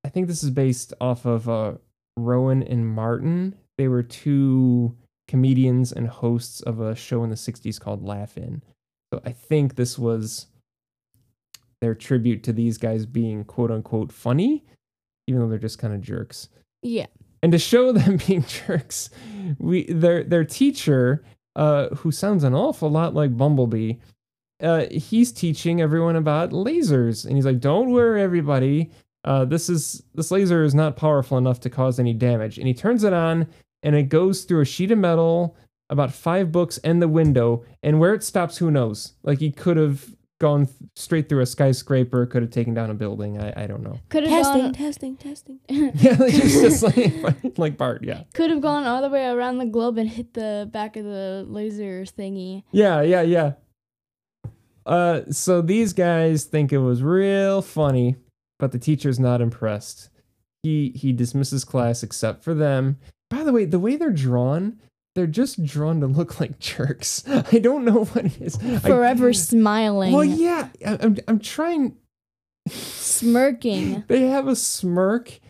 I 0.05 0.09
think 0.09 0.29
this 0.29 0.43
is 0.43 0.51
based 0.51 0.95
off 1.01 1.27
of 1.27 1.49
uh, 1.49 1.75
Rowan 2.17 2.63
and 2.63 2.89
Martin. 2.89 3.55
They 3.77 3.89
were 3.89 4.03
two 4.03 4.97
comedians 5.29 5.93
and 5.93 6.09
hosts 6.09 6.61
of 6.63 6.81
a 6.81 6.95
show 6.97 7.23
in 7.23 7.31
the 7.31 7.37
'60s 7.37 7.79
called 7.79 8.03
Laugh 8.03 8.37
In. 8.37 8.63
So 9.13 9.21
I 9.25 9.33
think 9.33 9.75
this 9.75 9.99
was 9.99 10.47
their 11.81 11.95
tribute 11.95 12.43
to 12.45 12.53
these 12.53 12.79
guys 12.79 13.07
being 13.07 13.45
quote 13.45 13.71
unquote 13.71 14.13
funny, 14.13 14.65
even 15.27 15.41
though 15.41 15.49
they're 15.49 15.59
just 15.59 15.79
kind 15.79 15.93
of 15.93 16.01
jerks. 16.01 16.49
Yeah. 16.83 17.07
And 17.43 17.53
to 17.53 17.59
show 17.59 17.93
them 17.93 18.19
being 18.27 18.45
jerks, 18.45 19.11
we 19.59 19.85
their 19.85 20.25
their 20.25 20.45
teacher, 20.45 21.25
uh, 21.57 21.89
who 21.89 22.11
sounds 22.11 22.45
an 22.45 22.55
awful 22.55 22.91
lot 22.91 23.15
like 23.15 23.37
Bumblebee, 23.37 23.95
uh, 24.63 24.87
he's 24.91 25.33
teaching 25.33 25.81
everyone 25.81 26.17
about 26.17 26.51
lasers, 26.51 27.25
and 27.25 27.37
he's 27.37 27.47
like, 27.47 27.61
"Don't 27.61 27.91
worry, 27.91 28.23
everybody. 28.23 28.91
Uh, 29.25 29.45
this 29.45 29.69
is 29.69 30.03
this 30.15 30.31
laser 30.31 30.65
is 30.65 30.75
not 30.75 30.97
powerful 30.97 31.39
enough 31.39 31.61
to 31.61 31.71
cause 31.71 31.99
any 31.99 32.13
damage." 32.13 32.59
And 32.59 32.67
he 32.67 32.75
turns 32.75 33.05
it 33.05 33.13
on, 33.13 33.47
and 33.83 33.95
it 33.95 34.05
goes 34.05 34.45
through 34.45 34.61
a 34.61 34.67
sheet 34.67 34.91
of 34.91 34.99
metal, 34.99 35.57
about 35.89 36.13
five 36.13 36.53
books, 36.53 36.79
and 36.79 37.01
the 37.01 37.09
window. 37.09 37.65
And 37.83 37.99
where 37.99 38.15
it 38.15 38.23
stops, 38.23 38.59
who 38.59 38.71
knows? 38.71 39.15
Like 39.23 39.39
he 39.39 39.51
could 39.51 39.77
have 39.77 40.15
gone 40.41 40.67
th- 40.67 40.77
straight 40.97 41.29
through 41.29 41.43
a 41.43 41.47
skyscraper, 41.47 42.27
could 42.27 42.43
have 42.43 42.51
taken 42.51 42.75
down 42.75 42.91
a 42.91 42.95
building. 42.95 43.41
I, 43.41 43.65
I 43.65 43.67
don't 43.67 43.83
know. 43.83 44.01
Could 44.09 44.25
have 44.25 44.33
Testing, 44.43 44.63
gone. 44.63 44.73
testing, 44.73 45.17
testing. 45.17 45.61
Yeah, 45.69 46.17
like, 46.19 46.33
he's 46.33 46.61
just 46.61 46.83
like 46.83 47.59
like 47.59 47.77
Bart. 47.77 48.03
Yeah. 48.03 48.25
Could 48.35 48.51
have 48.51 48.61
gone 48.61 48.85
all 48.85 49.03
the 49.03 49.09
way 49.11 49.27
around 49.27 49.59
the 49.59 49.67
globe 49.67 49.99
and 49.99 50.09
hit 50.11 50.35
the 50.35 50.69
back 50.73 50.97
of 50.97 51.05
the 51.05 51.45
laser 51.47 52.05
thingy. 52.05 52.65
Yeah, 52.73 53.03
yeah, 53.03 53.23
yeah. 53.23 53.53
Uh, 54.87 55.23
so 55.31 55.61
these 55.63 55.93
guys 55.93 56.45
think 56.45 56.73
it 56.73 56.79
was 56.79 57.03
real 57.03 57.63
funny, 57.63 58.17
but 58.59 58.73
the 58.73 58.79
teacher's 58.79 59.21
not 59.21 59.41
impressed. 59.41 60.09
He 60.63 60.93
he 60.97 61.13
dismisses 61.13 61.65
class 61.65 62.03
except 62.03 62.43
for 62.43 62.55
them. 62.55 62.99
By 63.29 63.45
the 63.45 63.53
way, 63.53 63.65
the 63.67 63.79
way 63.79 63.97
they're 63.97 64.11
drawn, 64.11 64.81
they're 65.15 65.27
just 65.27 65.65
drawn 65.65 66.01
to 66.01 66.07
look 66.07 66.41
like 66.41 66.59
jerks. 66.59 67.25
I 67.29 67.59
don't 67.59 67.85
know 67.85 68.05
what 68.05 68.27
it 68.27 68.41
is. 68.41 68.59
I- 68.63 68.79
Forever 68.79 69.33
smiling. 69.33 70.13
well, 70.13 70.25
yeah, 70.25 70.69
I, 70.87 70.99
I'm 71.01 71.17
I'm 71.29 71.39
trying. 71.39 71.97
Smirking. 72.69 74.05
They 74.09 74.23
have 74.29 74.47
a 74.49 74.57
smirk, 74.57 75.41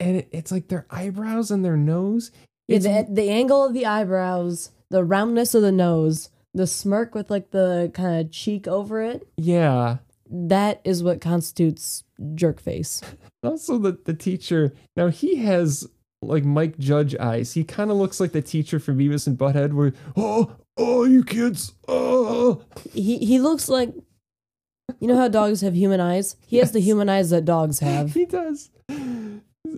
and 0.00 0.16
it, 0.18 0.28
it's 0.32 0.52
like 0.52 0.68
their 0.68 0.86
eyebrows 0.90 1.50
and 1.50 1.64
their 1.64 1.76
nose. 1.76 2.30
Yeah, 2.68 2.78
the, 2.78 3.06
the 3.10 3.30
angle 3.30 3.64
of 3.64 3.74
the 3.74 3.86
eyebrows, 3.86 4.70
the 4.90 5.04
roundness 5.04 5.54
of 5.54 5.62
the 5.62 5.72
nose, 5.72 6.30
the 6.54 6.66
smirk 6.66 7.14
with 7.14 7.30
like 7.30 7.50
the 7.50 7.90
kind 7.94 8.20
of 8.20 8.30
cheek 8.30 8.68
over 8.68 9.02
it. 9.02 9.26
yeah. 9.36 9.98
that 10.30 10.80
is 10.84 11.02
what 11.02 11.20
constitutes 11.20 12.04
jerk 12.34 12.60
face. 12.60 13.00
Also, 13.44 13.76
the, 13.76 13.98
the 14.04 14.14
teacher, 14.14 14.72
now 14.96 15.08
he 15.08 15.34
has 15.38 15.84
like 16.22 16.44
Mike 16.44 16.78
Judge 16.78 17.14
eyes. 17.16 17.52
He 17.52 17.64
kind 17.64 17.90
of 17.90 17.96
looks 17.96 18.20
like 18.20 18.32
the 18.32 18.42
teacher 18.42 18.78
from 18.78 18.98
Beavis 18.98 19.26
and 19.26 19.36
Butthead, 19.36 19.72
where, 19.72 19.92
oh, 20.16 20.56
oh, 20.76 21.04
you 21.04 21.24
kids, 21.24 21.72
oh. 21.88 22.64
He 22.92 23.18
he 23.18 23.38
looks 23.38 23.68
like 23.68 23.92
you 25.00 25.08
know 25.08 25.16
how 25.16 25.28
dogs 25.28 25.60
have 25.60 25.74
human 25.74 26.00
eyes? 26.00 26.36
He 26.46 26.58
has 26.58 26.72
the 26.72 26.80
human 26.80 27.08
eyes 27.08 27.30
that 27.30 27.44
dogs 27.44 27.80
have. 27.80 28.12
he 28.14 28.24
does. 28.24 28.70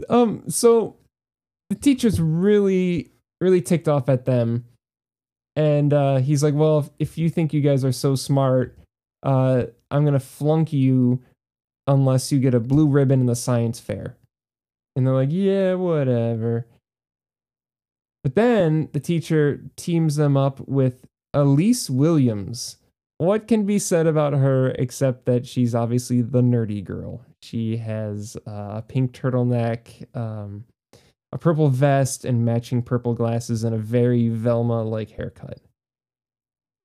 Um, 0.08 0.44
so 0.48 0.96
the 1.70 1.76
teacher's 1.76 2.20
really, 2.20 3.10
really 3.40 3.60
ticked 3.60 3.88
off 3.88 4.08
at 4.08 4.24
them. 4.24 4.64
And 5.56 5.92
uh, 5.92 6.16
he's 6.16 6.42
like, 6.42 6.54
Well, 6.54 6.80
if, 6.80 6.90
if 6.98 7.18
you 7.18 7.30
think 7.30 7.52
you 7.52 7.60
guys 7.60 7.84
are 7.84 7.92
so 7.92 8.16
smart, 8.16 8.76
uh, 9.22 9.64
I'm 9.90 10.02
going 10.02 10.14
to 10.14 10.20
flunk 10.20 10.72
you 10.72 11.22
unless 11.86 12.32
you 12.32 12.40
get 12.40 12.54
a 12.54 12.60
blue 12.60 12.88
ribbon 12.88 13.20
in 13.20 13.26
the 13.26 13.36
science 13.36 13.78
fair. 13.78 14.16
And 14.96 15.06
they're 15.06 15.14
like, 15.14 15.32
Yeah, 15.32 15.74
whatever. 15.74 16.66
But 18.22 18.34
then 18.34 18.88
the 18.92 19.00
teacher 19.00 19.62
teams 19.76 20.16
them 20.16 20.36
up 20.36 20.66
with 20.66 21.04
Elise 21.34 21.90
Williams. 21.90 22.78
What 23.18 23.46
can 23.46 23.64
be 23.64 23.78
said 23.78 24.06
about 24.06 24.32
her 24.32 24.70
except 24.70 25.26
that 25.26 25.46
she's 25.46 25.74
obviously 25.74 26.22
the 26.22 26.40
nerdy 26.40 26.82
girl? 26.82 27.24
She 27.42 27.76
has 27.76 28.36
uh, 28.46 28.76
a 28.76 28.84
pink 28.86 29.12
turtleneck, 29.12 30.06
um, 30.16 30.64
a 31.32 31.38
purple 31.38 31.68
vest, 31.68 32.24
and 32.24 32.44
matching 32.44 32.82
purple 32.82 33.14
glasses, 33.14 33.62
and 33.62 33.74
a 33.74 33.78
very 33.78 34.28
Velma 34.30 34.82
like 34.82 35.10
haircut. 35.10 35.60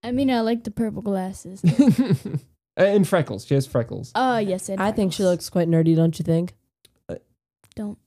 I 0.03 0.11
mean, 0.11 0.29
I 0.29 0.41
like 0.41 0.65
the 0.65 0.71
purple 0.71 1.01
glasses. 1.01 1.63
and 2.77 3.07
freckles. 3.07 3.45
She 3.45 3.53
has 3.53 3.65
freckles. 3.65 4.11
Oh, 4.13 4.37
yes, 4.37 4.69
and 4.69 4.81
I 4.81 4.91
think 4.91 5.13
she 5.13 5.23
looks 5.23 5.49
quite 5.49 5.69
nerdy, 5.69 5.95
don't 5.95 6.17
you 6.19 6.23
think? 6.23 6.53
Don't. 7.79 7.97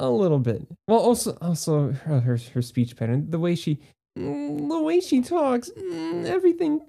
A 0.00 0.08
little 0.08 0.38
bit. 0.38 0.66
Well, 0.88 0.98
also, 0.98 1.36
also 1.42 1.92
her 1.92 2.20
her, 2.20 2.38
her 2.54 2.62
speech 2.62 2.96
pattern, 2.96 3.30
the 3.30 3.38
way 3.38 3.54
she, 3.54 3.78
mm, 4.18 4.66
the 4.66 4.82
way 4.82 5.00
she 5.00 5.20
talks, 5.20 5.70
mm, 5.70 6.24
everything 6.24 6.80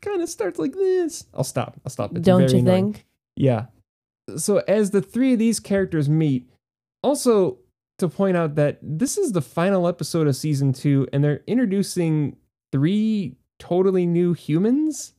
kind 0.00 0.22
of 0.22 0.30
starts 0.30 0.58
like 0.58 0.72
this. 0.72 1.26
I'll 1.34 1.44
stop. 1.44 1.78
I'll 1.84 1.90
stop. 1.90 2.16
It's 2.16 2.24
don't 2.24 2.50
you 2.50 2.60
annoying. 2.60 2.94
think? 2.94 3.06
Yeah. 3.36 3.66
So 4.38 4.62
as 4.66 4.92
the 4.92 5.02
three 5.02 5.34
of 5.34 5.38
these 5.38 5.60
characters 5.60 6.08
meet, 6.08 6.48
also 7.02 7.58
to 7.98 8.08
point 8.08 8.38
out 8.38 8.54
that 8.54 8.78
this 8.80 9.18
is 9.18 9.32
the 9.32 9.42
final 9.42 9.86
episode 9.86 10.26
of 10.26 10.34
season 10.34 10.72
two, 10.72 11.06
and 11.12 11.22
they're 11.22 11.42
introducing 11.46 12.36
three 12.72 13.36
totally 13.58 14.06
new 14.06 14.32
humans. 14.32 15.12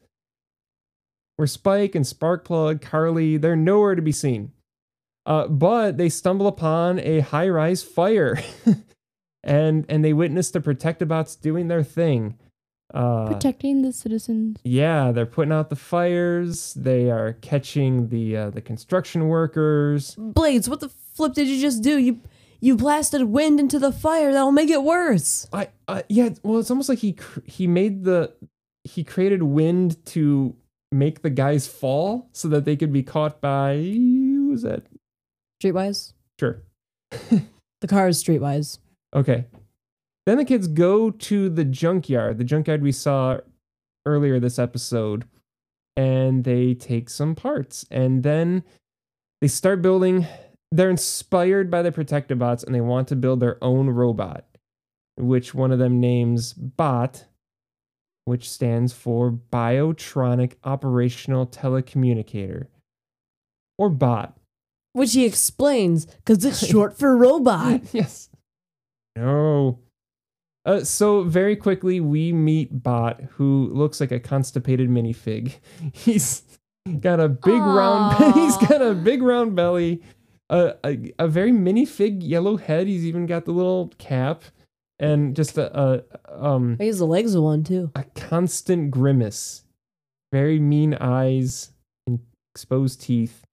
Where 1.35 1.47
Spike 1.47 1.93
and 1.93 2.05
Sparkplug, 2.05 2.81
Carly, 2.81 3.37
they're 3.37 3.55
nowhere 3.55 3.93
to 3.93 4.01
be 4.01 4.11
seen. 4.11 4.51
Uh, 5.25 5.47
but 5.47 5.97
they 5.97 6.09
stumble 6.09 6.47
upon 6.47 6.99
a 6.99 7.21
high-rise 7.21 7.81
fire, 7.83 8.41
and 9.43 9.85
and 9.89 10.03
they 10.03 10.13
witness 10.13 10.51
the 10.51 10.59
Protectobots 10.59 11.39
doing 11.39 11.67
their 11.67 11.83
thing. 11.83 12.37
Uh, 12.93 13.27
Protecting 13.27 13.81
the 13.81 13.91
citizens. 13.91 14.59
yeah, 14.63 15.11
they're 15.11 15.25
putting 15.25 15.51
out 15.51 15.69
the 15.69 15.75
fires. 15.75 16.73
They 16.75 17.09
are 17.09 17.33
catching 17.41 18.09
the 18.09 18.37
uh, 18.37 18.49
the 18.51 18.61
construction 18.61 19.27
workers. 19.29 20.15
Blades, 20.17 20.69
what 20.69 20.79
the 20.79 20.89
flip 20.89 21.33
did 21.33 21.47
you 21.47 21.59
just 21.59 21.81
do? 21.81 21.97
You 21.97 22.19
you 22.59 22.75
blasted 22.75 23.23
wind 23.23 23.59
into 23.59 23.79
the 23.79 23.91
fire. 23.91 24.31
That'll 24.31 24.51
make 24.51 24.69
it 24.69 24.83
worse. 24.83 25.47
I 25.53 25.69
uh, 25.87 26.03
yeah, 26.09 26.29
well, 26.43 26.59
it's 26.59 26.69
almost 26.69 26.89
like 26.89 26.99
he 26.99 27.13
cr- 27.13 27.39
he 27.45 27.65
made 27.65 28.03
the 28.03 28.33
he 28.83 29.03
created 29.03 29.41
wind 29.41 30.05
to 30.07 30.55
make 30.91 31.23
the 31.23 31.29
guys 31.31 31.65
fall 31.65 32.29
so 32.33 32.47
that 32.49 32.65
they 32.65 32.75
could 32.75 32.93
be 32.93 33.01
caught 33.01 33.41
by 33.41 33.77
who 33.77 34.49
was 34.51 34.61
that? 34.61 34.83
Streetwise? 35.63 36.13
Sure. 36.39 36.61
The 37.83 37.87
car 37.87 38.07
is 38.07 38.23
streetwise. 38.23 38.79
Okay. 39.13 39.43
Then 40.25 40.37
the 40.37 40.45
kids 40.45 40.69
go 40.69 41.11
to 41.11 41.49
the 41.49 41.65
junkyard, 41.65 42.37
the 42.37 42.45
junkyard 42.45 42.81
we 42.81 42.93
saw 42.93 43.39
earlier 44.05 44.39
this 44.39 44.57
episode, 44.57 45.25
and 45.97 46.45
they 46.45 46.75
take 46.75 47.09
some 47.09 47.35
parts. 47.35 47.85
And 47.91 48.23
then 48.23 48.63
they 49.41 49.49
start 49.49 49.81
building. 49.81 50.25
They're 50.71 50.89
inspired 50.89 51.69
by 51.69 51.81
the 51.81 51.91
Protectobots 51.91 52.63
and 52.63 52.73
they 52.73 52.79
want 52.79 53.09
to 53.09 53.17
build 53.17 53.41
their 53.41 53.61
own 53.61 53.89
robot, 53.89 54.45
which 55.17 55.53
one 55.53 55.73
of 55.73 55.79
them 55.79 55.99
names 55.99 56.53
Bot, 56.53 57.25
which 58.23 58.49
stands 58.49 58.93
for 58.93 59.29
Biotronic 59.29 60.53
Operational 60.63 61.45
Telecommunicator, 61.47 62.67
or 63.77 63.89
BOT. 63.89 64.37
Which 64.93 65.13
he 65.13 65.25
explains 65.25 66.05
because 66.05 66.43
it's 66.45 66.65
short 66.69 66.97
for 66.97 67.17
robot. 67.17 67.81
yes. 67.93 68.29
No. 69.15 69.79
Uh, 70.65 70.83
so 70.83 71.23
very 71.23 71.55
quickly 71.55 71.99
we 71.99 72.31
meet 72.31 72.83
Bot, 72.83 73.21
who 73.31 73.69
looks 73.73 73.99
like 73.99 74.11
a 74.11 74.19
constipated 74.19 74.89
minifig. 74.89 75.57
He's 75.93 76.43
got 77.01 77.19
a 77.19 77.27
big 77.27 77.59
round. 77.61 78.33
He's 78.35 78.55
got 78.57 78.81
a 78.81 78.93
big 78.93 79.21
round 79.21 79.55
belly, 79.55 80.01
a, 80.49 80.75
a 80.85 81.11
a 81.19 81.27
very 81.27 81.51
minifig 81.51 82.19
yellow 82.21 82.55
head. 82.57 82.87
He's 82.87 83.05
even 83.05 83.25
got 83.25 83.43
the 83.45 83.51
little 83.51 83.91
cap, 83.97 84.43
and 84.99 85.35
just 85.35 85.57
a, 85.57 85.77
a 85.77 86.03
um 86.45 86.77
He 86.79 86.87
has 86.87 86.99
the 86.99 87.05
legs 87.07 87.35
of 87.35 87.43
one 87.43 87.63
too. 87.63 87.91
a 87.95 88.03
constant 88.15 88.89
grimace, 88.91 89.65
very 90.31 90.59
mean 90.59 90.93
eyes 90.93 91.71
and 92.07 92.19
exposed 92.55 93.01
teeth, 93.01 93.43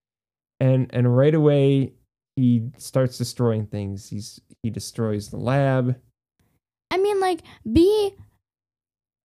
and 0.61 0.88
and 0.90 1.17
right 1.17 1.35
away 1.35 1.93
he 2.37 2.71
starts 2.76 3.19
destroying 3.19 3.67
things. 3.67 4.09
He's 4.09 4.40
he 4.62 4.71
destroys 4.71 5.31
the 5.31 5.38
lab. 5.38 5.97
I 6.90 6.99
mean, 6.99 7.21
like, 7.21 7.43
be 7.71 8.14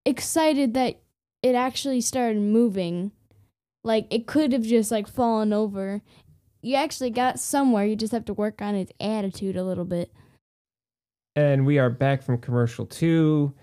excited 0.05 0.73
that 0.75 0.99
it 1.41 1.55
actually 1.55 2.01
started 2.01 2.41
moving. 2.41 3.11
Like, 3.83 4.07
it 4.11 4.27
could 4.27 4.51
have 4.51 4.63
just, 4.63 4.91
like, 4.91 5.07
fallen 5.07 5.51
over. 5.51 6.01
You 6.61 6.75
actually 6.75 7.09
got 7.09 7.39
somewhere. 7.39 7.85
You 7.85 7.95
just 7.95 8.13
have 8.13 8.25
to 8.25 8.33
work 8.33 8.61
on 8.61 8.75
its 8.75 8.91
attitude 8.99 9.57
a 9.57 9.63
little 9.63 9.85
bit. 9.85 10.11
And 11.35 11.65
we 11.65 11.79
are 11.79 11.89
back 11.89 12.23
from 12.23 12.37
commercial 12.37 12.85
two, 12.85 13.53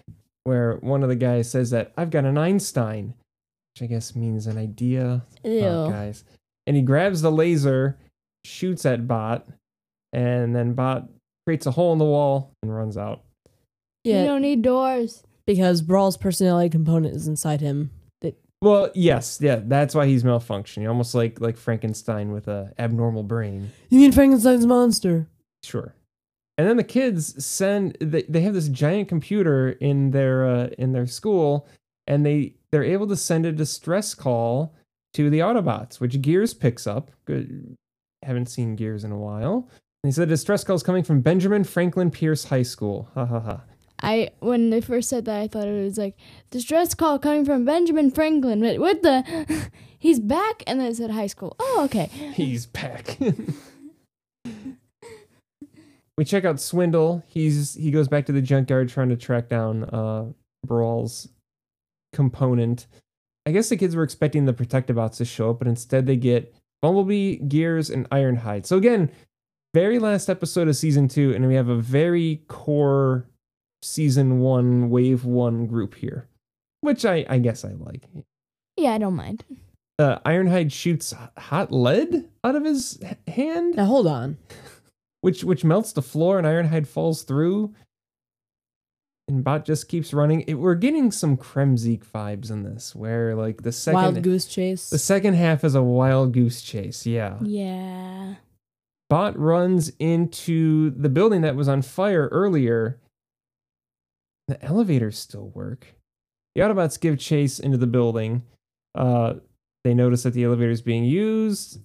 where 0.44 0.76
one 0.76 1.02
of 1.02 1.08
the 1.08 1.16
guys 1.16 1.50
says 1.50 1.70
that 1.70 1.92
I've 1.96 2.10
got 2.10 2.24
an 2.24 2.38
Einstein, 2.38 3.14
which 3.74 3.82
I 3.82 3.86
guess 3.86 4.14
means 4.14 4.46
an 4.46 4.58
idea. 4.58 5.24
Oh, 5.44 5.48
Ew. 5.48 5.64
Oh, 5.64 5.90
guys. 5.90 6.24
And 6.66 6.76
he 6.76 6.82
grabs 6.82 7.22
the 7.22 7.32
laser, 7.32 7.98
shoots 8.44 8.86
at 8.86 9.08
Bot, 9.08 9.46
and 10.12 10.54
then 10.54 10.74
Bot 10.74 11.08
creates 11.46 11.66
a 11.66 11.70
hole 11.72 11.92
in 11.92 11.98
the 11.98 12.04
wall 12.04 12.52
and 12.62 12.74
runs 12.74 12.96
out. 12.96 13.22
Yeah. 14.04 14.22
You 14.22 14.26
don't 14.28 14.42
need 14.42 14.62
doors. 14.62 15.22
because 15.46 15.82
Brawl's 15.82 16.16
personality 16.16 16.68
component 16.70 17.16
is 17.16 17.26
inside 17.26 17.60
him. 17.60 17.90
That 18.20 18.36
Well, 18.60 18.90
yes, 18.94 19.38
yeah, 19.40 19.60
that's 19.64 19.94
why 19.94 20.06
he's 20.06 20.22
malfunctioning. 20.22 20.88
Almost 20.88 21.14
like 21.14 21.40
like 21.40 21.56
Frankenstein 21.56 22.32
with 22.32 22.48
a 22.48 22.72
abnormal 22.78 23.22
brain. 23.24 23.70
you 23.90 24.00
mean 24.00 24.12
Frankenstein's 24.12 24.66
monster? 24.66 25.26
Sure. 25.64 25.94
And 26.58 26.68
then 26.68 26.76
the 26.76 26.84
kids 26.84 27.44
send 27.44 27.96
they, 28.00 28.22
they 28.22 28.42
have 28.42 28.54
this 28.54 28.68
giant 28.68 29.08
computer 29.08 29.70
in 29.70 30.10
their 30.12 30.46
uh, 30.46 30.68
in 30.78 30.92
their 30.92 31.06
school 31.06 31.66
and 32.06 32.24
they 32.26 32.54
they're 32.70 32.84
able 32.84 33.06
to 33.08 33.16
send 33.16 33.46
a 33.46 33.52
distress 33.52 34.14
call 34.14 34.74
to 35.14 35.30
the 35.30 35.40
Autobots, 35.40 36.00
which 36.00 36.20
Gears 36.20 36.54
picks 36.54 36.86
up. 36.86 37.10
Good 37.24 37.76
haven't 38.22 38.46
seen 38.46 38.76
Gears 38.76 39.04
in 39.04 39.12
a 39.12 39.18
while. 39.18 39.68
And 40.02 40.10
he 40.10 40.12
said 40.12 40.28
distress 40.28 40.64
call 40.64 40.76
is 40.76 40.82
coming 40.82 41.04
from 41.04 41.20
Benjamin 41.20 41.64
Franklin 41.64 42.10
Pierce 42.10 42.44
High 42.44 42.62
School. 42.62 43.08
Ha 43.14 43.26
ha 43.26 43.40
ha. 43.40 43.60
I 44.02 44.30
when 44.40 44.70
they 44.70 44.80
first 44.80 45.08
said 45.08 45.26
that, 45.26 45.40
I 45.40 45.46
thought 45.46 45.68
it 45.68 45.84
was 45.84 45.96
like 45.96 46.16
distress 46.50 46.94
call 46.94 47.18
coming 47.20 47.44
from 47.44 47.64
Benjamin 47.64 48.10
Franklin. 48.10 48.60
But 48.60 48.78
what 48.80 49.02
the? 49.02 49.70
He's 49.98 50.18
back, 50.18 50.64
and 50.66 50.80
then 50.80 50.88
it 50.88 50.96
said 50.96 51.12
high 51.12 51.28
school. 51.28 51.54
Oh, 51.60 51.82
okay. 51.84 52.06
He's 52.34 52.66
back. 52.66 53.16
we 56.16 56.24
check 56.24 56.44
out 56.44 56.60
Swindle. 56.60 57.22
He's 57.28 57.74
he 57.74 57.92
goes 57.92 58.08
back 58.08 58.26
to 58.26 58.32
the 58.32 58.42
junkyard 58.42 58.88
trying 58.88 59.10
to 59.10 59.16
track 59.16 59.48
down 59.48 59.84
uh 59.84 60.32
Brawl's 60.66 61.28
component. 62.12 62.88
I 63.46 63.52
guess 63.52 63.68
the 63.68 63.76
kids 63.76 63.96
were 63.96 64.02
expecting 64.02 64.44
the 64.44 64.52
Protectobots 64.52 65.16
to 65.16 65.24
show 65.24 65.50
up, 65.50 65.58
but 65.58 65.68
instead 65.68 66.06
they 66.06 66.16
get 66.16 66.54
Bumblebee, 66.80 67.36
Gears, 67.36 67.90
and 67.90 68.08
Ironhide. 68.10 68.66
So 68.66 68.76
again, 68.76 69.10
very 69.74 69.98
last 69.98 70.28
episode 70.28 70.68
of 70.68 70.76
season 70.76 71.08
two, 71.08 71.34
and 71.34 71.46
we 71.48 71.54
have 71.54 71.68
a 71.68 71.76
very 71.76 72.42
core 72.48 73.26
season 73.82 74.40
one, 74.40 74.90
wave 74.90 75.24
one 75.24 75.66
group 75.66 75.94
here. 75.94 76.28
Which 76.82 77.04
I, 77.04 77.24
I 77.28 77.38
guess 77.38 77.64
I 77.64 77.72
like. 77.72 78.08
Yeah, 78.76 78.92
I 78.92 78.98
don't 78.98 79.14
mind. 79.14 79.44
Uh, 79.98 80.18
Ironhide 80.20 80.72
shoots 80.72 81.14
hot 81.36 81.72
lead 81.72 82.28
out 82.42 82.56
of 82.56 82.64
his 82.64 82.98
hand 83.28 83.76
Now 83.76 83.84
hold 83.84 84.06
on. 84.06 84.38
which 85.20 85.44
which 85.44 85.64
melts 85.64 85.92
the 85.92 86.02
floor 86.02 86.38
and 86.38 86.46
Ironhide 86.46 86.86
falls 86.86 87.22
through. 87.22 87.74
And 89.32 89.42
Bot 89.42 89.64
just 89.64 89.88
keeps 89.88 90.12
running. 90.12 90.42
It, 90.42 90.54
we're 90.54 90.74
getting 90.74 91.10
some 91.10 91.36
Kremzeek 91.36 92.04
vibes 92.04 92.50
in 92.50 92.62
this, 92.64 92.94
where 92.94 93.34
like 93.34 93.62
the 93.62 93.72
second 93.72 94.00
Wild 94.00 94.22
goose 94.22 94.44
chase. 94.44 94.90
the 94.90 94.98
second 94.98 95.34
half 95.34 95.64
is 95.64 95.74
a 95.74 95.82
wild 95.82 96.32
goose 96.32 96.60
chase. 96.60 97.06
Yeah. 97.06 97.38
Yeah. 97.42 98.34
Bot 99.08 99.38
runs 99.38 99.90
into 99.98 100.90
the 100.90 101.08
building 101.08 101.40
that 101.42 101.56
was 101.56 101.68
on 101.68 101.82
fire 101.82 102.28
earlier. 102.30 103.00
The 104.48 104.62
elevators 104.62 105.18
still 105.18 105.48
work. 105.48 105.94
The 106.54 106.60
Autobots 106.60 107.00
give 107.00 107.18
chase 107.18 107.58
into 107.58 107.78
the 107.78 107.86
building. 107.86 108.42
Uh, 108.94 109.34
they 109.84 109.94
notice 109.94 110.24
that 110.24 110.34
the 110.34 110.44
elevator 110.44 110.70
is 110.70 110.82
being 110.82 111.04
used, 111.04 111.80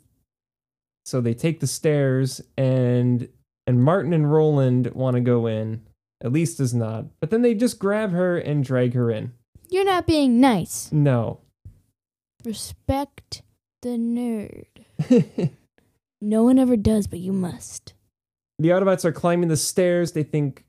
so 1.05 1.21
they 1.21 1.33
take 1.33 1.61
the 1.61 1.67
stairs 1.67 2.41
and 2.57 3.29
and 3.65 3.83
Martin 3.83 4.11
and 4.11 4.29
Roland 4.29 4.87
want 4.87 5.15
to 5.15 5.21
go 5.21 5.47
in. 5.47 5.86
Elise 6.21 6.55
does 6.55 6.73
not, 6.73 7.05
but 7.19 7.29
then 7.29 7.41
they 7.41 7.53
just 7.53 7.77
grab 7.79 8.11
her 8.11 8.37
and 8.37 8.63
drag 8.63 8.93
her 8.93 9.11
in. 9.11 9.33
You're 9.69 9.85
not 9.85 10.07
being 10.07 10.39
nice. 10.39 10.91
No. 10.91 11.41
Respect 12.43 13.41
the 13.81 13.89
nerd. 13.89 14.65
No 16.19 16.43
one 16.43 16.57
ever 16.57 16.75
does, 16.75 17.05
but 17.05 17.19
you 17.19 17.31
must. 17.31 17.93
the 18.57 18.69
Autobots 18.69 19.05
are 19.05 19.11
climbing 19.11 19.49
the 19.49 19.55
stairs. 19.57 20.13
They 20.13 20.23
think 20.23 20.65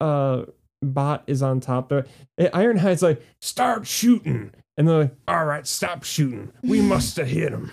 uh 0.00 0.46
Bot 0.82 1.22
is 1.28 1.42
on 1.42 1.60
top 1.60 1.90
there. 1.90 2.06
Ironhide's 2.40 3.00
like, 3.02 3.22
start 3.40 3.86
shooting. 3.86 4.50
And 4.76 4.88
they're 4.88 4.98
like, 5.02 5.14
all 5.28 5.44
right, 5.44 5.64
stop 5.64 6.02
shooting. 6.02 6.50
We 6.64 6.80
must 6.94 7.16
have 7.18 7.28
hit 7.28 7.52
him. 7.52 7.70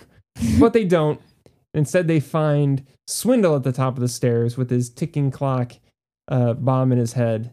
but 0.60 0.74
they 0.74 0.84
don't. 0.84 1.20
Instead, 1.74 2.06
they 2.06 2.20
find 2.20 2.86
Swindle 3.08 3.56
at 3.56 3.64
the 3.64 3.72
top 3.72 3.94
of 3.94 4.00
the 4.00 4.08
stairs 4.08 4.56
with 4.56 4.70
his 4.70 4.88
ticking 4.88 5.30
clock 5.32 5.72
uh, 6.28 6.52
bomb 6.54 6.92
in 6.92 6.98
his 6.98 7.14
head. 7.14 7.52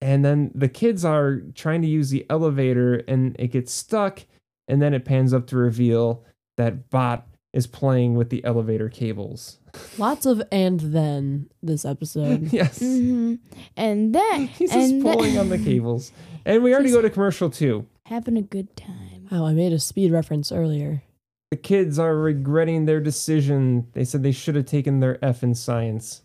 And 0.00 0.24
then 0.24 0.52
the 0.54 0.68
kids 0.68 1.04
are 1.04 1.40
trying 1.54 1.82
to 1.82 1.88
use 1.88 2.10
the 2.10 2.24
elevator 2.30 2.96
and 3.08 3.34
it 3.38 3.48
gets 3.48 3.72
stuck. 3.72 4.20
And 4.68 4.80
then 4.80 4.94
it 4.94 5.04
pans 5.04 5.32
up 5.34 5.46
to 5.48 5.56
reveal 5.56 6.24
that 6.56 6.90
Bot 6.90 7.26
is 7.52 7.66
playing 7.66 8.14
with 8.14 8.28
the 8.30 8.44
elevator 8.44 8.88
cables. 8.88 9.58
Lots 9.98 10.26
of 10.26 10.42
and 10.52 10.78
then 10.80 11.48
this 11.62 11.84
episode. 11.84 12.42
yes. 12.52 12.78
hmm 12.80 13.36
And 13.76 14.14
then 14.14 14.46
He's 14.58 14.72
just 14.72 15.00
pulling 15.02 15.32
then- 15.34 15.40
on 15.40 15.48
the 15.48 15.58
cables. 15.58 16.12
And 16.44 16.62
we 16.62 16.72
already 16.72 16.88
Just- 16.90 16.96
go 16.98 17.02
to 17.02 17.10
commercial 17.10 17.50
too. 17.50 17.86
having 18.06 18.36
a 18.36 18.42
good 18.42 18.74
time. 18.76 19.26
Oh, 19.32 19.44
I 19.44 19.52
made 19.52 19.72
a 19.72 19.78
speed 19.78 20.12
reference 20.12 20.50
earlier. 20.52 21.02
The 21.50 21.56
kids 21.56 21.98
are 21.98 22.14
regretting 22.14 22.84
their 22.84 23.00
decision. 23.00 23.88
They 23.94 24.04
said 24.04 24.22
they 24.22 24.32
should 24.32 24.54
have 24.54 24.66
taken 24.66 25.00
their 25.00 25.22
F 25.24 25.42
in 25.42 25.54
science. 25.54 26.22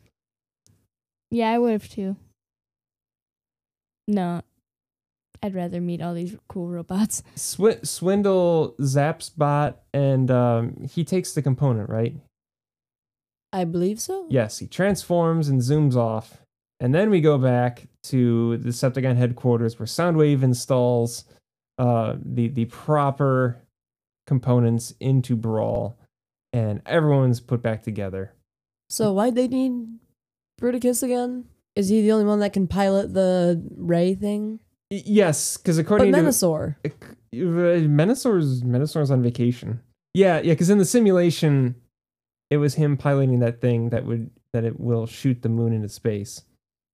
Yeah, 1.33 1.49
I 1.49 1.57
would 1.57 1.71
have 1.71 1.89
too. 1.89 2.15
No, 4.07 4.43
I'd 5.41 5.55
rather 5.55 5.81
meet 5.81 5.99
all 5.99 6.13
these 6.13 6.37
cool 6.47 6.69
robots. 6.69 7.23
Swi- 7.35 7.85
Swindle 7.85 8.75
zaps 8.79 9.31
Bot 9.35 9.81
and 9.95 10.29
um, 10.29 10.87
he 10.87 11.03
takes 11.03 11.33
the 11.33 11.41
component, 11.41 11.89
right? 11.89 12.15
I 13.51 13.63
believe 13.63 13.99
so. 13.99 14.27
Yes, 14.29 14.59
he 14.59 14.67
transforms 14.67 15.49
and 15.49 15.59
zooms 15.59 15.95
off. 15.95 16.37
And 16.79 16.93
then 16.93 17.09
we 17.09 17.19
go 17.19 17.39
back 17.39 17.87
to 18.03 18.57
the 18.57 18.69
Decepticon 18.69 19.15
headquarters 19.15 19.79
where 19.79 19.87
Soundwave 19.87 20.43
installs 20.43 21.25
uh, 21.79 22.15
the, 22.23 22.49
the 22.49 22.65
proper 22.65 23.59
components 24.27 24.93
into 24.99 25.35
Brawl. 25.35 25.97
And 26.51 26.83
everyone's 26.85 27.39
put 27.39 27.63
back 27.63 27.81
together. 27.81 28.33
So 28.89 29.13
why'd 29.13 29.33
they 29.33 29.47
need 29.47 29.97
Bruticus 30.63 31.03
again? 31.03 31.45
Is 31.75 31.89
he 31.89 32.01
the 32.01 32.11
only 32.11 32.25
one 32.25 32.39
that 32.39 32.53
can 32.53 32.67
pilot 32.67 33.13
the 33.13 33.61
ray 33.75 34.15
thing? 34.15 34.59
Yes, 34.89 35.57
because 35.57 35.77
according 35.77 36.11
but 36.11 36.19
to 36.19 36.23
Menasor, 36.23 36.75
uh, 36.85 36.89
Menasor's 37.33 39.11
on 39.11 39.23
vacation. 39.23 39.81
Yeah, 40.13 40.39
yeah, 40.39 40.53
because 40.53 40.69
in 40.69 40.77
the 40.77 40.85
simulation, 40.85 41.75
it 42.51 42.57
was 42.57 42.75
him 42.75 42.95
piloting 42.95 43.39
that 43.39 43.59
thing 43.59 43.89
that 43.89 44.05
would 44.05 44.29
that 44.53 44.63
it 44.63 44.79
will 44.79 45.07
shoot 45.07 45.41
the 45.41 45.49
moon 45.49 45.73
into 45.73 45.89
space. 45.89 46.43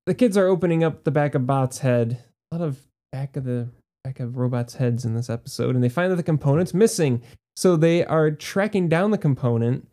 The 0.06 0.14
kids 0.14 0.38
are 0.38 0.48
opening 0.48 0.84
up 0.84 1.04
the 1.04 1.12
back 1.12 1.36
of 1.36 1.46
Bot's 1.46 1.80
head. 1.80 2.24
A 2.52 2.56
lot 2.56 2.66
of 2.66 2.80
back 3.12 3.36
of 3.36 3.44
the 3.44 3.68
back 4.06 4.22
of 4.22 4.38
robots' 4.38 4.76
heads 4.76 5.04
in 5.04 5.14
this 5.14 5.30
episode, 5.30 5.76
and 5.76 5.84
they 5.84 5.90
find 5.90 6.12
that 6.12 6.16
the 6.16 6.24
component's 6.24 6.74
missing. 6.74 7.22
So 7.58 7.76
they 7.76 8.06
are 8.06 8.32
tracking 8.32 8.88
down 8.88 9.12
the 9.12 9.18
component 9.18 9.88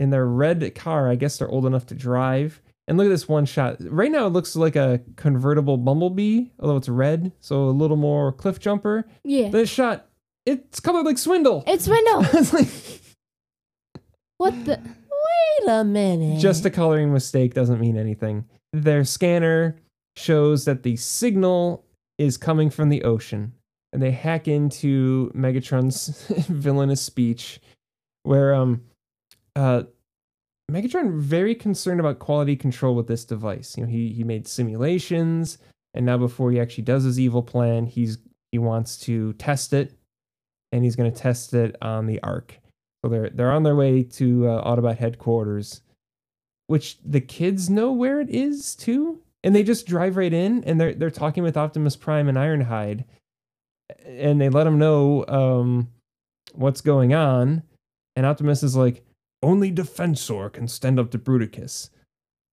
in 0.00 0.10
their 0.10 0.26
red 0.26 0.74
car. 0.74 1.08
I 1.08 1.14
guess 1.14 1.38
they're 1.38 1.48
old 1.48 1.64
enough 1.66 1.86
to 1.86 1.94
drive. 1.94 2.60
And 2.88 2.98
look 2.98 3.06
at 3.06 3.10
this 3.10 3.28
one 3.28 3.44
shot. 3.44 3.76
Right 3.80 4.10
now, 4.10 4.26
it 4.26 4.30
looks 4.30 4.56
like 4.56 4.74
a 4.74 5.00
convertible 5.14 5.76
Bumblebee, 5.76 6.46
although 6.58 6.76
it's 6.76 6.88
red, 6.88 7.30
so 7.40 7.66
a 7.66 7.70
little 7.70 7.96
more 7.96 8.32
Cliffjumper. 8.32 9.04
Yeah, 9.22 9.50
This 9.50 9.70
shot, 9.70 10.06
it's 10.44 10.80
colored 10.80 11.06
like 11.06 11.18
Swindle. 11.18 11.62
it's 11.68 11.84
swindle. 11.84 12.24
It's 12.36 12.52
like, 12.52 12.66
what 14.38 14.64
the? 14.64 14.80
Wait 14.80 15.68
a 15.70 15.84
minute. 15.84 16.40
just 16.40 16.64
a 16.64 16.70
coloring 16.70 17.12
mistake 17.12 17.54
doesn't 17.54 17.78
mean 17.80 17.96
anything. 17.96 18.46
Their 18.72 19.04
scanner 19.04 19.76
shows 20.16 20.64
that 20.64 20.82
the 20.82 20.96
signal 20.96 21.84
is 22.18 22.36
coming 22.36 22.70
from 22.70 22.88
the 22.88 23.04
ocean, 23.04 23.52
and 23.92 24.02
they 24.02 24.10
hack 24.12 24.48
into 24.48 25.30
Megatron's 25.34 26.26
villainous 26.48 27.02
speech, 27.02 27.60
where 28.22 28.54
um, 28.54 28.82
uh, 29.56 29.82
Megatron 30.70 31.18
very 31.18 31.54
concerned 31.54 32.00
about 32.00 32.18
quality 32.18 32.56
control 32.56 32.94
with 32.94 33.08
this 33.08 33.24
device. 33.24 33.76
You 33.76 33.84
know, 33.84 33.90
he 33.90 34.12
he 34.12 34.24
made 34.24 34.46
simulations, 34.46 35.58
and 35.94 36.06
now 36.06 36.16
before 36.16 36.50
he 36.50 36.60
actually 36.60 36.84
does 36.84 37.04
his 37.04 37.18
evil 37.18 37.42
plan, 37.42 37.86
he's 37.86 38.18
he 38.52 38.58
wants 38.58 38.96
to 38.98 39.32
test 39.34 39.72
it, 39.72 39.92
and 40.72 40.84
he's 40.84 40.96
going 40.96 41.10
to 41.10 41.18
test 41.18 41.54
it 41.54 41.76
on 41.82 42.06
the 42.06 42.20
Ark. 42.22 42.58
So 43.04 43.10
they're 43.10 43.30
they're 43.30 43.52
on 43.52 43.62
their 43.62 43.76
way 43.76 44.02
to 44.02 44.48
uh, 44.48 44.64
Autobot 44.64 44.98
headquarters, 44.98 45.82
which 46.66 46.98
the 47.04 47.20
kids 47.20 47.68
know 47.70 47.92
where 47.92 48.20
it 48.20 48.30
is 48.30 48.76
too, 48.76 49.20
and 49.42 49.54
they 49.54 49.62
just 49.62 49.86
drive 49.86 50.16
right 50.16 50.32
in, 50.32 50.62
and 50.64 50.80
they're 50.80 50.94
they're 50.94 51.10
talking 51.10 51.42
with 51.42 51.56
Optimus 51.56 51.96
Prime 51.96 52.28
and 52.28 52.38
Ironhide, 52.38 53.04
and 54.06 54.40
they 54.40 54.48
let 54.48 54.64
them 54.64 54.78
know 54.78 55.24
um, 55.26 55.88
what's 56.52 56.80
going 56.80 57.14
on, 57.14 57.62
and 58.14 58.26
Optimus 58.26 58.62
is 58.62 58.76
like, 58.76 59.02
only 59.42 59.70
Defensor 59.72 60.52
can 60.52 60.68
stand 60.68 60.98
up 61.00 61.10
to 61.12 61.18
Bruticus. 61.18 61.90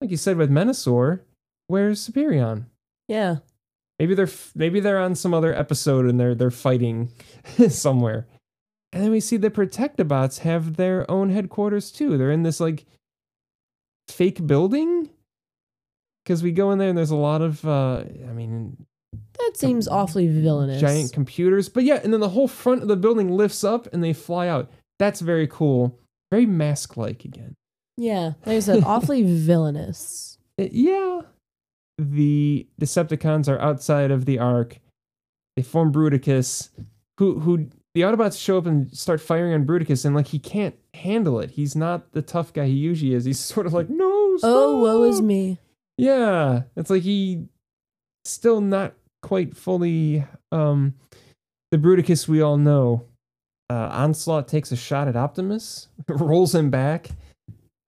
Like 0.00 0.10
you 0.10 0.16
said 0.16 0.36
with 0.36 0.50
Menasor, 0.50 1.20
where's 1.66 2.06
Superion? 2.08 2.66
yeah. 3.08 3.36
Maybe 4.00 4.14
they're 4.14 4.26
f- 4.26 4.52
maybe 4.54 4.78
they're 4.78 5.00
on 5.00 5.16
some 5.16 5.34
other 5.34 5.52
episode 5.52 6.06
and 6.06 6.20
they're 6.20 6.36
they're 6.36 6.52
fighting 6.52 7.10
somewhere. 7.68 8.28
And 8.92 9.02
then 9.02 9.10
we 9.10 9.18
see 9.18 9.36
the 9.36 9.50
Protectobots 9.50 10.38
have 10.40 10.76
their 10.76 11.10
own 11.10 11.30
headquarters 11.30 11.90
too. 11.90 12.16
They're 12.16 12.30
in 12.30 12.44
this 12.44 12.60
like 12.60 12.86
fake 14.08 14.46
building. 14.46 15.10
Cause 16.26 16.42
we 16.44 16.52
go 16.52 16.70
in 16.70 16.78
there 16.78 16.90
and 16.90 16.96
there's 16.96 17.10
a 17.10 17.16
lot 17.16 17.42
of 17.42 17.64
uh 17.66 18.04
I 18.28 18.32
mean 18.32 18.76
That 19.38 19.52
seems 19.56 19.88
awfully 19.88 20.28
villainous. 20.28 20.80
giant 20.80 21.12
computers. 21.12 21.68
But 21.68 21.82
yeah, 21.84 22.00
and 22.04 22.12
then 22.12 22.20
the 22.20 22.28
whole 22.28 22.46
front 22.48 22.82
of 22.82 22.88
the 22.88 22.96
building 22.96 23.30
lifts 23.30 23.64
up 23.64 23.88
and 23.92 24.04
they 24.04 24.12
fly 24.12 24.46
out. 24.46 24.70
That's 25.00 25.20
very 25.20 25.48
cool. 25.48 25.98
Very 26.30 26.46
mask 26.46 26.96
like 26.96 27.24
again. 27.24 27.54
Yeah. 27.96 28.32
Like 28.46 28.56
I 28.56 28.60
said, 28.60 28.84
awfully 28.84 29.22
villainous. 29.26 30.38
Uh, 30.60 30.68
yeah. 30.70 31.22
The 31.98 32.66
Decepticons 32.80 33.48
are 33.48 33.60
outside 33.60 34.10
of 34.10 34.24
the 34.24 34.38
Ark. 34.38 34.78
They 35.56 35.62
form 35.62 35.92
Bruticus, 35.92 36.70
who 37.18 37.40
who 37.40 37.68
the 37.94 38.02
Autobots 38.02 38.40
show 38.40 38.58
up 38.58 38.66
and 38.66 38.96
start 38.96 39.20
firing 39.20 39.52
on 39.54 39.66
Bruticus, 39.66 40.04
and 40.04 40.14
like 40.14 40.28
he 40.28 40.38
can't 40.38 40.76
handle 40.94 41.40
it. 41.40 41.50
He's 41.50 41.74
not 41.74 42.12
the 42.12 42.22
tough 42.22 42.52
guy 42.52 42.66
he 42.66 42.74
usually 42.74 43.14
is. 43.14 43.24
He's 43.24 43.40
sort 43.54 43.66
of 43.66 43.72
like, 43.72 43.90
no, 43.90 44.36
stop. 44.36 44.50
Oh, 44.50 44.78
woe 44.78 45.02
is 45.04 45.20
me. 45.20 45.58
Yeah, 45.96 46.62
it's 46.76 46.90
like 46.90 47.02
he 47.02 47.46
still 48.24 48.60
not 48.60 48.94
quite 49.20 49.56
fully 49.56 50.24
um 50.52 50.94
the 51.72 51.78
Bruticus 51.78 52.28
we 52.28 52.40
all 52.40 52.56
know. 52.56 53.07
Uh, 53.70 53.88
Onslaught 53.92 54.48
takes 54.48 54.72
a 54.72 54.76
shot 54.76 55.08
at 55.08 55.16
Optimus, 55.16 55.88
rolls 56.08 56.54
him 56.54 56.70
back. 56.70 57.10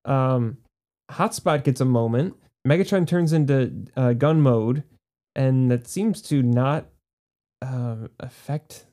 Um, 0.04 0.58
Hotspot 1.10 1.64
gets 1.64 1.80
a 1.80 1.84
moment. 1.84 2.34
Megatron 2.66 3.06
turns 3.06 3.32
into 3.32 3.86
uh, 3.96 4.12
gun 4.12 4.40
mode, 4.40 4.84
and 5.34 5.70
that 5.70 5.88
seems 5.88 6.20
to 6.22 6.42
not 6.42 6.86
uh, 7.62 8.08
affect 8.18 8.86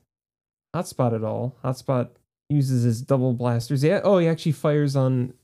Hotspot 0.74 1.14
at 1.14 1.24
all. 1.24 1.56
Hotspot 1.62 2.10
uses 2.48 2.84
his 2.84 3.02
double 3.02 3.34
blasters. 3.34 3.84
Yeah. 3.84 4.00
Oh, 4.02 4.18
he 4.18 4.28
actually 4.28 4.52
fires 4.52 4.96
on 4.96 5.34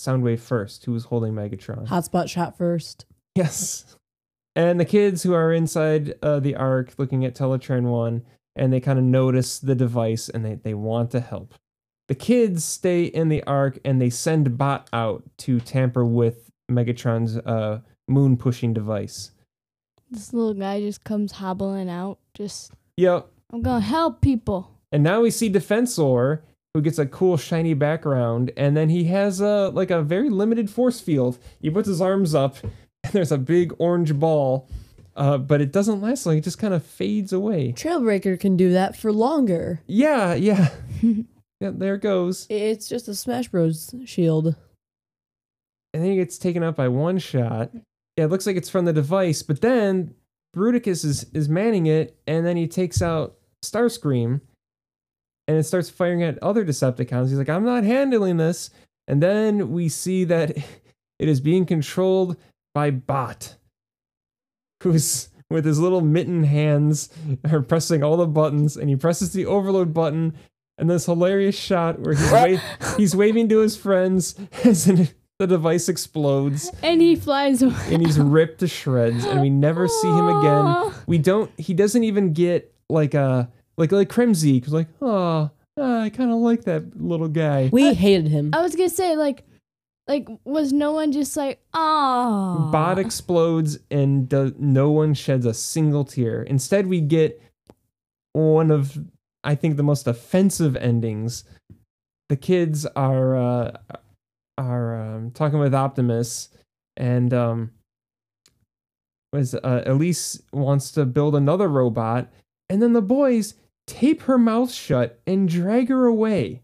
Soundwave 0.00 0.40
first, 0.40 0.84
who 0.84 0.92
was 0.92 1.04
holding 1.04 1.34
Megatron. 1.34 1.86
Hotspot 1.86 2.28
shot 2.28 2.56
first. 2.56 3.04
Yes. 3.34 3.96
And 4.56 4.80
the 4.80 4.84
kids 4.84 5.22
who 5.22 5.34
are 5.34 5.52
inside 5.52 6.14
uh, 6.22 6.40
the 6.40 6.56
Ark 6.56 6.94
looking 6.98 7.24
at 7.24 7.34
Teletran 7.34 7.82
1, 7.82 8.22
and 8.58 8.72
they 8.72 8.80
kind 8.80 8.98
of 8.98 9.04
notice 9.04 9.58
the 9.58 9.74
device 9.74 10.28
and 10.28 10.44
they, 10.44 10.54
they 10.54 10.74
want 10.74 11.10
to 11.12 11.20
help. 11.20 11.54
The 12.08 12.14
kids 12.14 12.64
stay 12.64 13.04
in 13.04 13.28
the 13.28 13.42
Ark 13.44 13.78
and 13.84 14.00
they 14.00 14.10
send 14.10 14.56
Bot 14.56 14.88
out 14.92 15.22
to 15.38 15.60
tamper 15.60 16.04
with 16.04 16.50
Megatron's 16.70 17.36
uh, 17.38 17.80
moon 18.08 18.36
pushing 18.36 18.72
device. 18.72 19.30
This 20.10 20.32
little 20.32 20.54
guy 20.54 20.80
just 20.80 21.04
comes 21.04 21.32
hobbling 21.32 21.90
out. 21.90 22.18
Just, 22.34 22.72
Yep. 22.96 23.28
I'm 23.52 23.62
gonna 23.62 23.80
help 23.80 24.20
people. 24.20 24.70
And 24.90 25.02
now 25.02 25.20
we 25.22 25.30
see 25.30 25.50
Defensor, 25.50 26.40
who 26.74 26.82
gets 26.82 26.98
a 26.98 27.06
cool 27.06 27.36
shiny 27.36 27.74
background, 27.74 28.52
and 28.56 28.76
then 28.76 28.88
he 28.88 29.04
has 29.04 29.40
a 29.40 29.68
like 29.68 29.90
a 29.90 30.02
very 30.02 30.30
limited 30.30 30.70
force 30.70 31.00
field. 31.00 31.38
He 31.60 31.70
puts 31.70 31.88
his 31.88 32.00
arms 32.00 32.34
up, 32.34 32.56
and 33.04 33.12
there's 33.12 33.32
a 33.32 33.38
big 33.38 33.74
orange 33.78 34.14
ball, 34.14 34.68
uh, 35.18 35.36
but 35.36 35.60
it 35.60 35.72
doesn't 35.72 36.00
last 36.00 36.24
long. 36.24 36.38
It 36.38 36.44
just 36.44 36.58
kind 36.58 36.72
of 36.72 36.84
fades 36.84 37.32
away. 37.32 37.72
Trailbreaker 37.72 38.38
can 38.38 38.56
do 38.56 38.72
that 38.72 38.96
for 38.96 39.12
longer. 39.12 39.82
Yeah, 39.86 40.34
yeah, 40.34 40.68
yeah. 41.02 41.70
There 41.72 41.96
it 41.96 42.02
goes. 42.02 42.46
It's 42.48 42.88
just 42.88 43.08
a 43.08 43.14
Smash 43.14 43.48
Bros. 43.48 43.94
shield. 44.06 44.54
And 45.92 46.02
then 46.02 46.10
he 46.10 46.16
gets 46.16 46.38
taken 46.38 46.62
out 46.62 46.76
by 46.76 46.88
one 46.88 47.18
shot. 47.18 47.70
Yeah, 48.16 48.24
it 48.24 48.30
looks 48.30 48.46
like 48.46 48.56
it's 48.56 48.70
from 48.70 48.84
the 48.84 48.92
device, 48.92 49.42
but 49.42 49.60
then 49.60 50.14
Bruticus 50.56 51.04
is 51.04 51.26
is 51.34 51.48
manning 51.48 51.86
it, 51.86 52.16
and 52.26 52.46
then 52.46 52.56
he 52.56 52.68
takes 52.68 53.02
out 53.02 53.36
Starscream, 53.64 54.40
and 55.48 55.56
it 55.56 55.64
starts 55.64 55.90
firing 55.90 56.22
at 56.22 56.40
other 56.42 56.64
Decepticons. 56.64 57.28
He's 57.28 57.38
like, 57.38 57.48
"I'm 57.48 57.64
not 57.64 57.84
handling 57.84 58.36
this." 58.36 58.70
And 59.08 59.22
then 59.22 59.72
we 59.72 59.88
see 59.88 60.24
that 60.24 60.56
it 61.18 61.28
is 61.28 61.40
being 61.40 61.66
controlled 61.66 62.36
by 62.74 62.92
Bot, 62.92 63.56
who's 64.82 65.28
with 65.50 65.64
his 65.64 65.78
little 65.78 66.00
mitten 66.02 66.44
hands 66.44 67.08
are 67.50 67.62
pressing 67.62 68.02
all 68.02 68.16
the 68.16 68.26
buttons, 68.26 68.76
and 68.76 68.88
he 68.90 68.96
presses 68.96 69.32
the 69.32 69.46
overload 69.46 69.94
button. 69.94 70.34
And 70.76 70.88
this 70.88 71.06
hilarious 71.06 71.56
shot 71.58 71.98
where 71.98 72.14
he's 72.14 72.30
wa- 72.30 72.94
he's 72.96 73.16
waving 73.16 73.48
to 73.48 73.58
his 73.58 73.76
friends 73.76 74.36
as 74.64 74.84
the 74.84 75.46
device 75.46 75.88
explodes 75.88 76.70
And 76.84 77.00
he 77.00 77.16
flies 77.16 77.62
away. 77.62 77.74
and 77.90 78.04
he's 78.06 78.16
ripped 78.18 78.60
to 78.60 78.68
shreds 78.68 79.24
and 79.24 79.40
we 79.40 79.50
never 79.50 79.88
see 79.88 80.08
him 80.08 80.28
again 80.28 80.92
we 81.08 81.18
don't 81.18 81.50
he 81.58 81.74
doesn't 81.74 82.02
even 82.04 82.32
get 82.32 82.72
like 82.88 83.14
a 83.14 83.50
like 83.76 83.90
like 83.92 84.08
Kremzeek 84.08 84.64
who's 84.64 84.72
like 84.72 84.86
oh 85.02 85.50
i 85.80 86.10
kind 86.10 86.30
of 86.30 86.38
like 86.38 86.62
that 86.64 87.00
little 87.00 87.28
guy 87.28 87.70
We 87.72 87.88
uh, 87.88 87.94
hated 87.94 88.28
him. 88.28 88.50
I 88.52 88.60
was 88.62 88.74
gonna 88.76 88.88
say 88.88 89.16
like, 89.16 89.44
like 90.08 90.26
was 90.44 90.72
no 90.72 90.92
one 90.92 91.12
just 91.12 91.36
like, 91.36 91.60
oh, 91.74 92.70
bot 92.72 92.98
explodes 92.98 93.78
and 93.90 94.32
no 94.58 94.90
one 94.90 95.14
sheds 95.14 95.44
a 95.46 95.54
single 95.54 96.04
tear. 96.04 96.42
Instead 96.42 96.86
we 96.86 97.00
get 97.00 97.40
one 98.32 98.70
of 98.70 98.96
i 99.44 99.54
think 99.54 99.76
the 99.76 99.82
most 99.82 100.06
offensive 100.06 100.76
endings. 100.76 101.44
The 102.28 102.36
kids 102.36 102.86
are 102.86 103.36
uh 103.36 103.72
are 104.56 105.00
um, 105.00 105.30
talking 105.30 105.60
with 105.60 105.74
optimus 105.74 106.48
and 106.96 107.32
um 107.32 107.70
was 109.32 109.54
uh, 109.54 109.82
elise 109.86 110.42
wants 110.52 110.90
to 110.92 111.04
build 111.04 111.34
another 111.34 111.68
robot. 111.68 112.32
And 112.70 112.82
then 112.82 112.94
the 112.94 113.02
boys 113.02 113.54
tape 113.86 114.22
her 114.22 114.38
mouth 114.38 114.72
shut 114.72 115.20
and 115.26 115.48
drag 115.48 115.88
her 115.88 116.06
away 116.06 116.62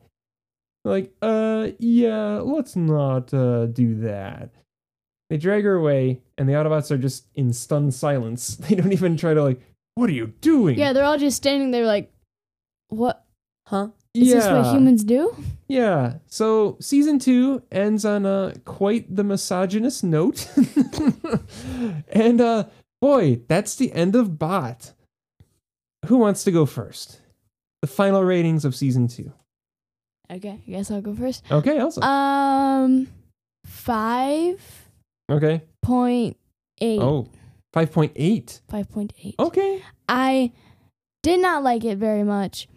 like 0.85 1.15
uh 1.23 1.69
yeah 1.79 2.39
let's 2.39 2.77
not 2.77 3.33
uh 3.35 3.67
do 3.67 3.95
that 4.01 4.51
they 5.31 5.39
drag 5.39 5.65
her 5.65 5.75
away, 5.75 6.21
and 6.37 6.47
the 6.47 6.53
Autobots 6.53 6.91
are 6.91 6.99
just 6.99 7.25
in 7.35 7.55
stunned 7.55 7.95
silence. 7.95 8.57
They 8.69 8.75
don't 8.75 8.93
even 8.93 9.17
try 9.17 9.33
to 9.33 9.43
like, 9.43 9.59
what 9.95 10.11
are 10.11 10.13
you 10.13 10.27
doing? 10.43 10.79
yeah, 10.79 10.93
they're 10.93 11.05
all 11.05 11.17
just 11.19 11.39
standing 11.39 11.71
there 11.71 11.87
like, 11.87 12.13
what 12.89 13.25
Huh? 13.67 13.89
is 14.13 14.29
yeah, 14.29 14.35
this? 14.35 14.47
What 14.49 14.75
humans 14.75 15.03
do? 15.03 15.35
yeah. 15.67 16.17
So 16.27 16.77
season 16.79 17.19
two 17.19 17.63
ends 17.73 18.05
on 18.05 18.27
a 18.27 18.53
quite 18.67 19.17
the 19.17 19.25
misogynist 19.25 20.05
note, 20.05 20.47
and 22.09 22.41
uh, 22.43 22.65
boy, 23.01 23.41
that's 23.49 23.75
the 23.77 23.93
end 23.93 24.15
of 24.15 24.39
Bot. 24.39 24.93
Who 26.07 26.19
wants 26.19 26.45
to 26.45 26.53
go 26.53 26.67
first? 26.67 27.19
The 27.81 27.89
final 27.89 28.23
ratings 28.23 28.67
of 28.67 28.75
season 28.77 29.09
two. 29.09 29.33
Okay, 30.31 30.61
I 30.67 30.71
guess 30.71 30.91
I'll 30.91 31.01
go 31.03 31.15
first. 31.15 31.45
Okay, 31.51 31.77
Elsa. 31.79 32.03
Um, 32.05 33.09
five 33.65 34.61
okay. 35.31 35.63
point 35.83 36.37
eight. 36.81 37.01
Oh, 37.01 37.29
5.8. 37.75 38.61
Five 38.69 38.91
point 38.91 39.13
eight. 39.23 39.35
Okay. 39.39 39.83
I 40.09 40.53
did 41.23 41.41
not 41.41 41.63
like 41.63 41.85
it 41.85 41.99
very 41.99 42.23
much. 42.23 42.69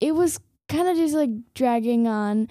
It 0.00 0.14
was 0.14 0.40
kind 0.68 0.88
of 0.88 0.96
just 0.96 1.14
like 1.14 1.30
dragging 1.54 2.06
on. 2.06 2.48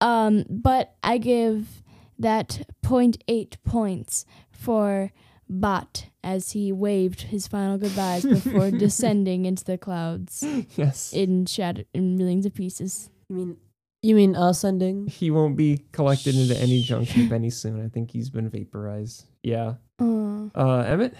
Um, 0.00 0.44
but 0.48 0.94
I 1.02 1.18
give 1.18 1.82
that 2.18 2.62
0.8 2.84 3.56
points 3.64 4.24
for 4.50 5.12
Bot 5.48 6.06
as 6.22 6.50
he 6.52 6.72
waved 6.72 7.22
his 7.22 7.46
final 7.48 7.78
goodbyes 7.78 8.24
before 8.24 8.70
descending 8.84 9.44
into 9.44 9.64
the 9.64 9.78
clouds 9.78 10.44
Yes. 10.76 11.12
in 11.12 11.46
shattered 11.46 11.86
in 11.94 12.16
millions 12.16 12.44
of 12.46 12.54
pieces. 12.54 13.10
You 13.28 13.36
mean 13.36 13.56
you 14.02 14.14
mean 14.14 14.36
us 14.36 14.62
ending? 14.64 15.06
he 15.08 15.30
won't 15.30 15.56
be 15.56 15.84
collected 15.92 16.34
into 16.36 16.56
any 16.56 16.82
junk 16.82 17.08
heap 17.08 17.32
any 17.32 17.50
soon. 17.50 17.84
I 17.84 17.88
think 17.88 18.10
he's 18.12 18.30
been 18.30 18.48
vaporized. 18.48 19.24
Yeah. 19.42 19.74
Uh, 20.00 20.48
Uh, 20.54 20.84
Emmett? 20.86 21.14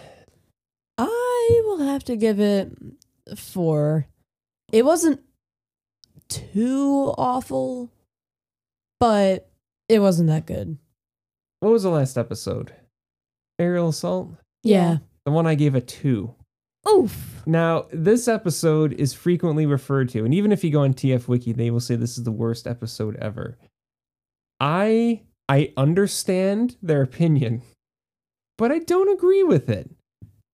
I 0.96 1.62
will 1.64 1.78
have 1.78 2.04
to 2.04 2.16
give 2.16 2.38
it 2.40 2.72
four. 3.36 4.06
It 4.72 4.84
wasn't 4.84 5.20
too 6.28 7.14
awful, 7.18 7.90
but 9.00 9.50
it 9.88 9.98
wasn't 10.00 10.28
that 10.28 10.46
good. 10.46 10.78
What 11.60 11.72
was 11.72 11.82
the 11.82 11.90
last 11.90 12.16
episode? 12.16 12.72
Aerial 13.58 13.88
Assault? 13.88 14.30
Yeah. 14.62 14.98
The 15.24 15.32
one 15.32 15.46
I 15.46 15.56
gave 15.56 15.74
a 15.74 15.80
two. 15.80 16.34
Oof. 16.88 17.42
Now, 17.46 17.87
this 17.92 18.29
episode 18.29 18.92
is 18.94 19.14
frequently 19.14 19.64
referred 19.64 20.11
to, 20.11 20.24
and 20.24 20.35
even 20.35 20.53
if 20.53 20.62
you 20.62 20.70
go 20.70 20.83
on 20.83 20.92
TF 20.94 21.29
Wiki, 21.29 21.53
they 21.53 21.70
will 21.70 21.81
say 21.81 21.96
this 21.96 22.18
is 22.18 22.24
the 22.24 22.33
worst 22.33 22.66
episode 22.66 23.16
ever. 23.16 23.57
I 24.61 25.22
I 25.48 25.72
understand 25.77 26.77
their 26.83 27.03
opinion, 27.03 27.62
but 28.59 28.70
I 28.70 28.81
don't 28.81 29.09
agree 29.09 29.42
with 29.42 29.70
it. 29.70 29.90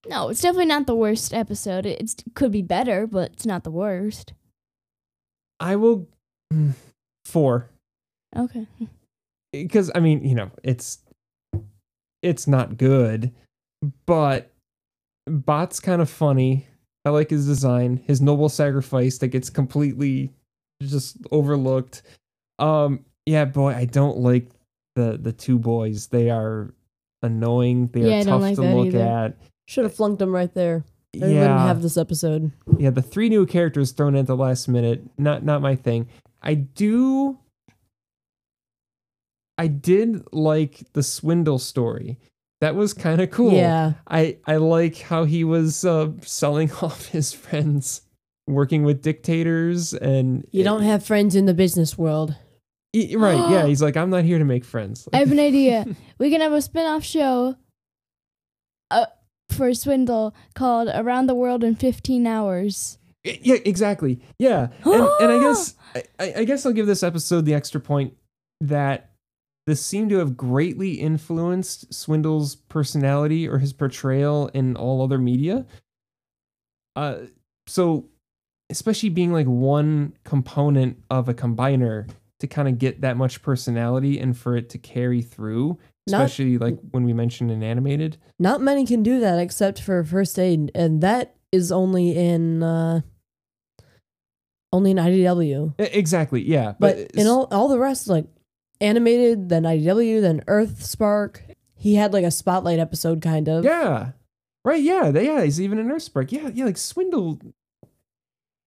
No, 0.07 0.29
it's 0.29 0.41
definitely 0.41 0.67
not 0.67 0.87
the 0.87 0.95
worst 0.95 1.33
episode. 1.33 1.87
It 1.87 2.23
could 2.35 2.53
be 2.53 2.63
better, 2.63 3.07
but 3.07 3.33
it's 3.33 3.47
not 3.47 3.65
the 3.65 3.71
worst. 3.71 4.35
I 5.59 5.77
will 5.77 6.09
four. 7.25 7.71
Okay. 8.37 8.67
because 9.53 9.91
I 9.95 10.01
mean, 10.01 10.25
you 10.25 10.35
know, 10.35 10.51
it's 10.63 10.99
it's 12.23 12.47
not 12.47 12.77
good, 12.77 13.33
but 14.07 14.54
Bot's 15.27 15.81
kind 15.81 16.03
of 16.03 16.11
funny. 16.11 16.67
I 17.05 17.11
like 17.11 17.31
his 17.31 17.47
design, 17.47 18.03
his 18.07 18.21
noble 18.21 18.49
sacrifice 18.49 19.19
that 19.19 19.29
gets 19.29 19.51
completely 19.51 20.31
just 20.83 21.17
overlooked. 21.31 22.03
Um, 22.59 23.05
yeah, 23.27 23.45
boy, 23.45 23.75
I 23.75 23.85
don't 23.85 24.19
like 24.19 24.49
the 24.97 25.19
the 25.21 25.33
two 25.33 25.59
boys. 25.59 26.07
They 26.09 26.31
are 26.31 26.75
annoying. 27.23 27.89
They 27.89 28.09
yeah, 28.09 28.21
are 28.21 28.25
tough 28.25 28.41
like 28.41 28.57
to 28.57 28.63
look 28.63 28.87
either. 28.89 29.01
at. 29.01 29.37
Should 29.67 29.85
have 29.85 29.95
flunked 29.95 30.19
them 30.19 30.33
right 30.35 30.53
there. 30.55 30.85
They 31.13 31.35
wouldn't 31.35 31.61
have 31.61 31.81
this 31.81 31.97
episode. 31.97 32.53
yeah, 32.79 32.91
the 32.91 33.03
three 33.03 33.29
new 33.29 33.47
characters 33.47 33.93
thrown 33.93 34.15
in 34.15 34.21
at 34.21 34.27
the 34.27 34.37
last 34.37 34.69
minute. 34.69 35.03
Not 35.19 35.45
not 35.45 35.63
my 35.63 35.77
thing. 35.77 36.09
I 36.43 36.55
do 36.55 37.39
I 39.57 39.69
did 39.69 40.25
like 40.33 40.83
the 40.93 41.03
swindle 41.03 41.59
story. 41.59 42.19
That 42.65 42.77
was 42.77 42.95
kind 42.95 43.21
of 43.21 43.31
cool. 43.31 43.53
Yeah. 43.53 43.93
I 44.09 44.39
I 44.47 44.57
like 44.57 44.97
how 44.99 45.25
he 45.25 45.45
was 45.45 45.85
uh, 45.85 46.13
selling 46.23 46.73
off 46.83 47.09
his 47.09 47.31
friends 47.31 48.01
working 48.47 48.85
with 48.85 49.03
dictators 49.03 49.93
and 49.93 50.49
You 50.51 50.65
don't 50.65 50.81
have 50.81 51.05
friends 51.05 51.37
in 51.37 51.45
the 51.45 51.53
business 51.53 51.99
world. 51.99 52.35
Right, 52.95 53.51
yeah, 53.51 53.67
he's 53.71 53.83
like 53.83 53.99
I'm 53.99 54.09
not 54.09 54.25
here 54.25 54.39
to 54.39 54.47
make 54.47 54.65
friends. 54.65 55.07
I 55.13 55.19
have 55.19 55.31
an 55.31 55.39
idea. 55.51 55.85
we 56.19 56.31
can 56.31 56.41
have 56.41 56.55
a 56.55 56.63
spin-off 56.63 57.05
show 57.05 57.57
uh, 58.91 59.07
for 59.51 59.75
Swindle 59.75 60.35
called 60.55 60.89
Around 60.89 61.27
the 61.27 61.35
World 61.35 61.63
in 61.65 61.75
15 61.75 62.27
Hours. 62.27 62.97
Yeah, 63.25 63.57
exactly. 63.67 64.21
Yeah, 64.39 64.69
and, 64.85 65.09
and 65.21 65.33
I 65.33 65.39
guess 65.43 65.75
I, 66.19 66.33
I 66.39 66.45
guess 66.45 66.65
I'll 66.65 66.73
give 66.73 66.87
this 66.87 67.03
episode 67.03 67.45
the 67.45 67.53
extra 67.53 67.79
point 67.79 68.15
that 68.63 69.11
this 69.67 69.85
seemed 69.85 70.11
to 70.11 70.19
have 70.19 70.37
greatly 70.37 70.95
influenced 70.95 71.93
Swindle's 71.93 72.57
personality 72.57 73.49
or 73.49 73.59
his 73.59 73.73
portrayal 73.73 74.49
in 74.49 74.77
all 74.77 75.03
other 75.03 75.19
media. 75.19 75.65
Uh, 76.97 77.21
so 77.67 78.09
especially 78.71 79.09
being 79.09 79.33
like 79.33 79.47
one 79.47 80.15
component 80.25 80.99
of 81.11 81.29
a 81.29 81.35
combiner 81.35 82.09
to 82.41 82.47
kind 82.47 82.69
of 82.69 82.79
get 82.79 83.01
that 83.01 83.17
much 83.17 83.43
personality 83.43 84.19
and 84.19 84.37
for 84.37 84.57
it 84.57 84.69
to 84.71 84.79
carry 84.79 85.23
through, 85.23 85.79
Not- 86.07 86.23
especially 86.23 86.59
like 86.59 86.79
when 86.91 87.05
we 87.05 87.13
mentioned 87.13 87.51
an 87.51 87.63
animated. 87.63 88.19
Not 88.39 88.61
many 88.61 88.85
can 88.87 89.03
do 89.03 89.21
that 89.21 89.39
except 89.39 89.81
for 89.81 90.03
first 90.05 90.39
aid, 90.39 90.71
and 90.75 91.01
that 91.01 91.37
is 91.53 91.71
only 91.73 92.17
in 92.17 92.63
uh 92.63 93.01
only 94.73 94.91
in 94.91 94.97
IDW. 94.97 95.75
Exactly, 95.79 96.43
yeah. 96.43 96.75
But 96.79 97.13
in 97.15 97.27
all 97.29 97.47
all 97.51 97.69
the 97.69 97.79
rest, 97.79 98.09
like 98.09 98.27
animated, 98.81 99.49
then 99.49 99.63
IDW, 99.63 100.21
then 100.21 100.43
Earth 100.47 100.85
Spark, 100.85 101.43
he 101.75 101.95
had 101.95 102.13
like 102.13 102.25
a 102.25 102.31
spotlight 102.31 102.79
episode 102.79 103.21
kind 103.23 103.49
of. 103.49 103.65
Yeah. 103.65 104.13
Right. 104.65 104.83
Yeah. 104.83 105.11
They, 105.11 105.27
yeah. 105.27 105.43
He's 105.43 105.61
even 105.61 105.87
nurse 105.87 106.09
break. 106.09 106.33
Yeah. 106.33 106.49
Yeah. 106.53 106.65
Like 106.65 106.79
Swindle. 106.79 107.41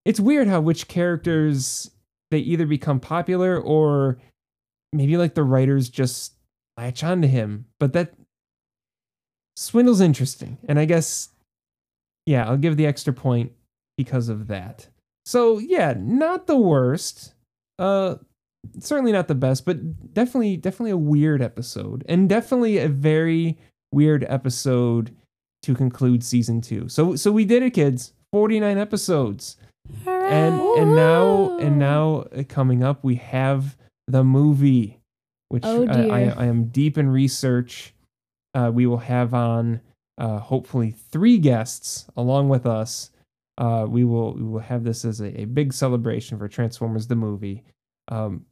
It's 0.05 0.19
weird 0.19 0.47
how 0.47 0.61
which 0.61 0.87
characters 0.87 1.91
they 2.31 2.39
either 2.39 2.65
become 2.65 2.99
popular 2.99 3.59
or 3.59 4.17
maybe 4.93 5.17
like 5.17 5.33
the 5.33 5.43
writers 5.43 5.89
just 5.89 6.33
latch 6.77 7.03
onto 7.03 7.27
him. 7.27 7.65
But 7.79 7.93
that 7.93 8.13
Swindle's 9.55 10.01
interesting. 10.01 10.57
And 10.67 10.79
I 10.79 10.85
guess, 10.85 11.29
yeah, 12.25 12.47
I'll 12.47 12.57
give 12.57 12.77
the 12.77 12.85
extra 12.85 13.13
point 13.13 13.51
because 13.97 14.29
of 14.29 14.47
that. 14.47 14.87
So 15.25 15.57
yeah, 15.57 15.93
not 15.97 16.47
the 16.47 16.57
worst. 16.57 17.33
Uh, 17.79 18.15
certainly 18.79 19.11
not 19.11 19.27
the 19.27 19.35
best, 19.35 19.65
but 19.65 20.13
definitely, 20.13 20.57
definitely 20.57 20.91
a 20.91 20.97
weird 20.97 21.41
episode, 21.41 22.05
and 22.07 22.27
definitely 22.29 22.77
a 22.77 22.87
very 22.87 23.57
weird 23.91 24.25
episode 24.27 25.15
to 25.63 25.75
conclude 25.75 26.23
season 26.23 26.61
two. 26.61 26.87
So, 26.89 27.15
so 27.15 27.31
we 27.31 27.45
did 27.45 27.63
it, 27.63 27.71
kids. 27.71 28.13
Forty 28.33 28.59
nine 28.59 28.77
episodes, 28.77 29.55
and 30.05 30.59
and 30.59 30.95
now 30.95 31.57
and 31.59 31.79
now 31.79 32.25
uh, 32.35 32.43
coming 32.47 32.83
up, 32.83 33.03
we 33.03 33.15
have 33.15 33.77
the 34.07 34.23
movie, 34.23 34.99
which 35.47 35.63
Oh, 35.65 35.87
I, 35.87 36.07
I. 36.07 36.21
I 36.37 36.45
am 36.45 36.65
deep 36.65 36.97
in 36.97 37.09
research. 37.09 37.93
Uh, 38.53 38.69
we 38.73 38.85
will 38.85 38.97
have 38.97 39.33
on 39.33 39.79
uh, 40.17 40.39
hopefully 40.39 40.91
three 41.11 41.37
guests 41.37 42.05
along 42.17 42.49
with 42.49 42.65
us. 42.65 43.11
Uh, 43.57 43.85
we 43.87 44.03
will 44.03 44.33
we 44.33 44.43
will 44.43 44.59
have 44.59 44.83
this 44.83 45.05
as 45.05 45.21
a, 45.21 45.41
a 45.41 45.45
big 45.45 45.71
celebration 45.73 46.37
for 46.37 46.47
Transformers 46.47 47.07
the 47.07 47.15
movie. 47.15 47.63
Um, 48.09 48.45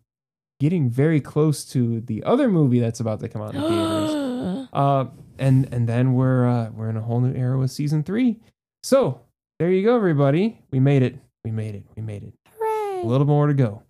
getting 0.60 0.90
very 0.90 1.20
close 1.20 1.66
to 1.66 2.02
the 2.02 2.24
other 2.24 2.50
movie 2.50 2.80
that's 2.80 3.00
about 3.00 3.20
to 3.20 3.30
come 3.30 3.42
out 3.42 3.56
in 3.56 3.62
theaters. 3.62 4.22
Uh, 4.74 5.06
and 5.40 5.74
and 5.74 5.88
then 5.88 6.14
we're 6.16 6.46
uh, 6.46 6.70
we're 6.72 6.90
in 6.90 6.98
a 6.98 7.02
whole 7.02 7.22
new 7.22 7.34
era 7.34 7.58
with 7.58 7.72
season 7.72 8.04
three. 8.04 8.38
So 8.84 9.22
there 9.58 9.72
you 9.72 9.84
go, 9.84 9.96
everybody. 9.96 10.62
We 10.70 10.80
made 10.82 11.02
it. 11.02 11.18
We 11.46 11.52
made 11.52 11.76
it. 11.76 11.84
We 11.96 12.02
made 12.02 12.24
it. 12.24 12.34
Hooray. 12.60 13.02
A 13.02 13.06
little 13.06 13.26
more 13.26 13.48
to 13.48 13.54
go. 13.54 13.84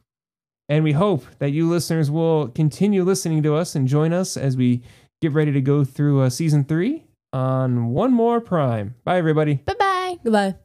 And 0.69 0.83
we 0.83 0.91
hope 0.91 1.25
that 1.39 1.51
you 1.51 1.67
listeners 1.67 2.11
will 2.11 2.49
continue 2.49 3.03
listening 3.03 3.41
to 3.43 3.55
us 3.55 3.75
and 3.75 3.87
join 3.87 4.13
us 4.13 4.37
as 4.37 4.55
we 4.55 4.83
get 5.21 5.33
ready 5.33 5.51
to 5.51 5.61
go 5.61 5.83
through 5.83 6.21
uh, 6.21 6.29
season 6.29 6.63
three 6.63 7.05
on 7.33 7.87
One 7.87 8.13
More 8.13 8.39
Prime. 8.41 8.95
Bye, 9.03 9.17
everybody. 9.17 9.55
Bye 9.55 9.73
bye. 9.79 10.17
Goodbye. 10.23 10.55